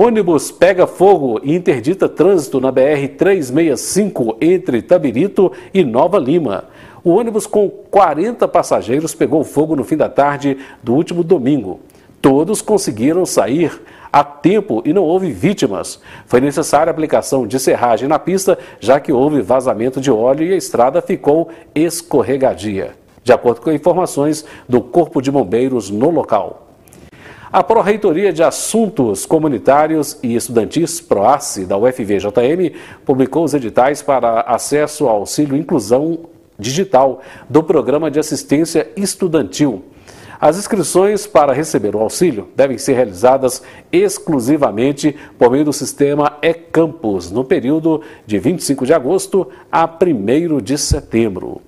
Ônibus 0.00 0.52
pega 0.52 0.86
fogo 0.86 1.40
e 1.42 1.52
interdita 1.56 2.08
trânsito 2.08 2.60
na 2.60 2.72
BR-365 2.72 4.36
entre 4.40 4.80
Tabirito 4.80 5.50
e 5.74 5.82
Nova 5.82 6.20
Lima. 6.20 6.66
O 7.02 7.10
ônibus 7.10 7.48
com 7.48 7.68
40 7.68 8.46
passageiros 8.46 9.12
pegou 9.12 9.42
fogo 9.42 9.74
no 9.74 9.82
fim 9.82 9.96
da 9.96 10.08
tarde 10.08 10.56
do 10.84 10.94
último 10.94 11.24
domingo. 11.24 11.80
Todos 12.22 12.62
conseguiram 12.62 13.26
sair 13.26 13.82
a 14.12 14.22
tempo 14.22 14.84
e 14.84 14.92
não 14.92 15.02
houve 15.02 15.32
vítimas. 15.32 16.00
Foi 16.26 16.40
necessária 16.40 16.92
a 16.92 16.92
aplicação 16.92 17.44
de 17.44 17.58
serragem 17.58 18.08
na 18.08 18.20
pista, 18.20 18.56
já 18.78 19.00
que 19.00 19.10
houve 19.10 19.42
vazamento 19.42 20.00
de 20.00 20.12
óleo 20.12 20.46
e 20.46 20.52
a 20.52 20.56
estrada 20.56 21.02
ficou 21.02 21.48
escorregadia, 21.74 22.92
de 23.24 23.32
acordo 23.32 23.62
com 23.62 23.72
informações 23.72 24.44
do 24.68 24.80
Corpo 24.80 25.20
de 25.20 25.32
Bombeiros 25.32 25.90
no 25.90 26.08
local. 26.08 26.67
A 27.50 27.62
Pró-Reitoria 27.62 28.30
de 28.30 28.42
Assuntos 28.42 29.24
Comunitários 29.24 30.18
e 30.22 30.36
Estudantis, 30.36 31.00
PROACE, 31.00 31.64
da 31.64 31.78
UFVJM, 31.78 32.74
publicou 33.06 33.42
os 33.42 33.54
editais 33.54 34.02
para 34.02 34.42
acesso 34.42 35.08
ao 35.08 35.20
auxílio 35.20 35.56
inclusão 35.56 36.26
digital 36.58 37.22
do 37.48 37.62
Programa 37.62 38.10
de 38.10 38.18
Assistência 38.18 38.90
Estudantil. 38.94 39.82
As 40.38 40.58
inscrições 40.58 41.26
para 41.26 41.54
receber 41.54 41.96
o 41.96 42.00
auxílio 42.00 42.48
devem 42.54 42.76
ser 42.76 42.92
realizadas 42.92 43.62
exclusivamente 43.90 45.16
por 45.38 45.50
meio 45.50 45.64
do 45.64 45.72
sistema 45.72 46.36
e-Campus, 46.42 47.30
no 47.30 47.44
período 47.44 48.02
de 48.26 48.38
25 48.38 48.84
de 48.84 48.92
agosto 48.92 49.48
a 49.72 49.86
1 49.86 50.60
de 50.60 50.76
setembro. 50.76 51.62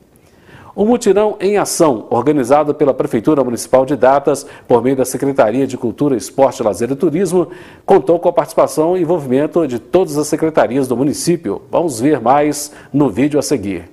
O 0.74 0.84
mutirão 0.84 1.36
em 1.40 1.56
ação, 1.56 2.06
organizado 2.10 2.74
pela 2.74 2.94
Prefeitura 2.94 3.42
Municipal 3.42 3.84
de 3.84 3.96
Datas, 3.96 4.46
por 4.68 4.82
meio 4.82 4.96
da 4.96 5.04
Secretaria 5.04 5.66
de 5.66 5.76
Cultura, 5.76 6.16
Esporte, 6.16 6.62
Lazer 6.62 6.90
e 6.90 6.96
Turismo, 6.96 7.48
contou 7.84 8.18
com 8.18 8.28
a 8.28 8.32
participação 8.32 8.96
e 8.96 9.02
envolvimento 9.02 9.66
de 9.66 9.78
todas 9.78 10.16
as 10.16 10.28
secretarias 10.28 10.86
do 10.86 10.96
município. 10.96 11.62
Vamos 11.70 12.00
ver 12.00 12.20
mais 12.20 12.72
no 12.92 13.10
vídeo 13.10 13.38
a 13.38 13.42
seguir. 13.42 13.90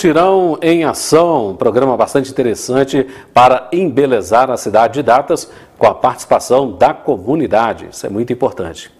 Mutirão 0.00 0.58
em 0.62 0.82
Ação, 0.82 1.50
um 1.50 1.56
programa 1.56 1.94
bastante 1.94 2.30
interessante 2.30 3.06
para 3.34 3.68
embelezar 3.70 4.50
a 4.50 4.56
cidade 4.56 4.94
de 4.94 5.02
Datas 5.02 5.50
com 5.76 5.86
a 5.86 5.94
participação 5.94 6.72
da 6.72 6.94
comunidade. 6.94 7.88
Isso 7.92 8.06
é 8.06 8.08
muito 8.08 8.32
importante. 8.32 8.90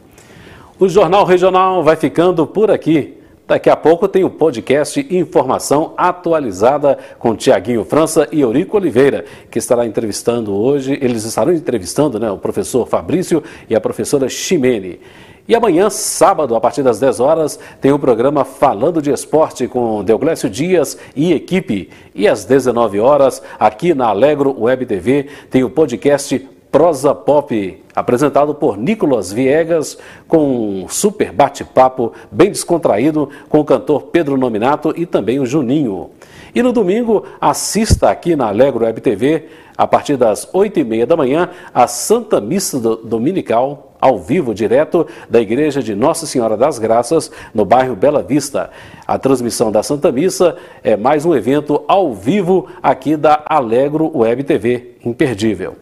O 0.78 0.90
Jornal 0.90 1.24
Regional 1.24 1.82
vai 1.82 1.96
ficando 1.96 2.46
por 2.46 2.70
aqui. 2.70 3.16
Daqui 3.48 3.70
a 3.70 3.76
pouco 3.76 4.06
tem 4.06 4.24
o 4.24 4.30
podcast 4.30 5.06
Informação 5.10 5.94
Atualizada 5.96 6.98
com 7.18 7.34
Tiaguinho 7.34 7.82
França 7.82 8.28
e 8.30 8.42
Eurico 8.42 8.76
Oliveira, 8.76 9.24
que 9.50 9.58
estará 9.58 9.86
entrevistando 9.86 10.54
hoje, 10.54 10.98
eles 11.00 11.24
estarão 11.24 11.54
entrevistando 11.54 12.20
né, 12.20 12.30
o 12.30 12.36
professor 12.36 12.86
Fabrício 12.86 13.42
e 13.70 13.74
a 13.74 13.80
professora 13.80 14.28
Ximene. 14.28 15.00
E 15.48 15.54
amanhã, 15.54 15.90
sábado, 15.90 16.54
a 16.54 16.60
partir 16.60 16.82
das 16.82 17.00
10 17.00 17.20
horas, 17.20 17.58
tem 17.80 17.92
o 17.92 17.98
programa 17.98 18.44
Falando 18.44 19.02
de 19.02 19.10
Esporte 19.10 19.66
com 19.66 20.04
Deoglécio 20.04 20.48
Dias 20.48 20.96
e 21.16 21.32
equipe. 21.32 21.90
E 22.14 22.28
às 22.28 22.44
19 22.44 23.00
horas, 23.00 23.42
aqui 23.58 23.94
na 23.94 24.08
Alegro 24.08 24.54
Web 24.60 24.86
TV, 24.86 25.26
tem 25.50 25.64
o 25.64 25.70
podcast 25.70 26.38
Prosa 26.70 27.12
Pop, 27.12 27.82
apresentado 27.96 28.54
por 28.54 28.78
Nicolas 28.78 29.32
Viegas, 29.32 29.98
com 30.28 30.84
um 30.84 30.88
super 30.88 31.32
bate-papo 31.32 32.12
bem 32.30 32.50
descontraído 32.50 33.28
com 33.48 33.58
o 33.58 33.64
cantor 33.64 34.02
Pedro 34.04 34.36
Nominato 34.36 34.94
e 34.96 35.04
também 35.04 35.40
o 35.40 35.46
Juninho. 35.46 36.10
E 36.54 36.62
no 36.62 36.72
domingo, 36.72 37.24
assista 37.40 38.08
aqui 38.08 38.36
na 38.36 38.46
Alegro 38.48 38.84
Web 38.84 39.00
TV, 39.00 39.48
a 39.76 39.86
partir 39.86 40.16
das 40.16 40.46
8h30 40.46 41.06
da 41.06 41.16
manhã, 41.16 41.50
a 41.74 41.88
Santa 41.88 42.40
Missa 42.40 42.78
Dominical 42.78 43.89
ao 44.00 44.18
vivo, 44.18 44.54
direto 44.54 45.06
da 45.28 45.40
Igreja 45.40 45.82
de 45.82 45.94
Nossa 45.94 46.26
Senhora 46.26 46.56
das 46.56 46.78
Graças, 46.78 47.30
no 47.54 47.64
bairro 47.64 47.94
Bela 47.94 48.22
Vista. 48.22 48.70
A 49.06 49.18
transmissão 49.18 49.70
da 49.70 49.82
Santa 49.82 50.10
Missa 50.10 50.56
é 50.82 50.96
mais 50.96 51.24
um 51.24 51.34
evento 51.34 51.84
ao 51.86 52.14
vivo 52.14 52.66
aqui 52.82 53.16
da 53.16 53.42
Alegro 53.46 54.10
Web 54.16 54.44
TV, 54.44 54.96
imperdível. 55.04 55.76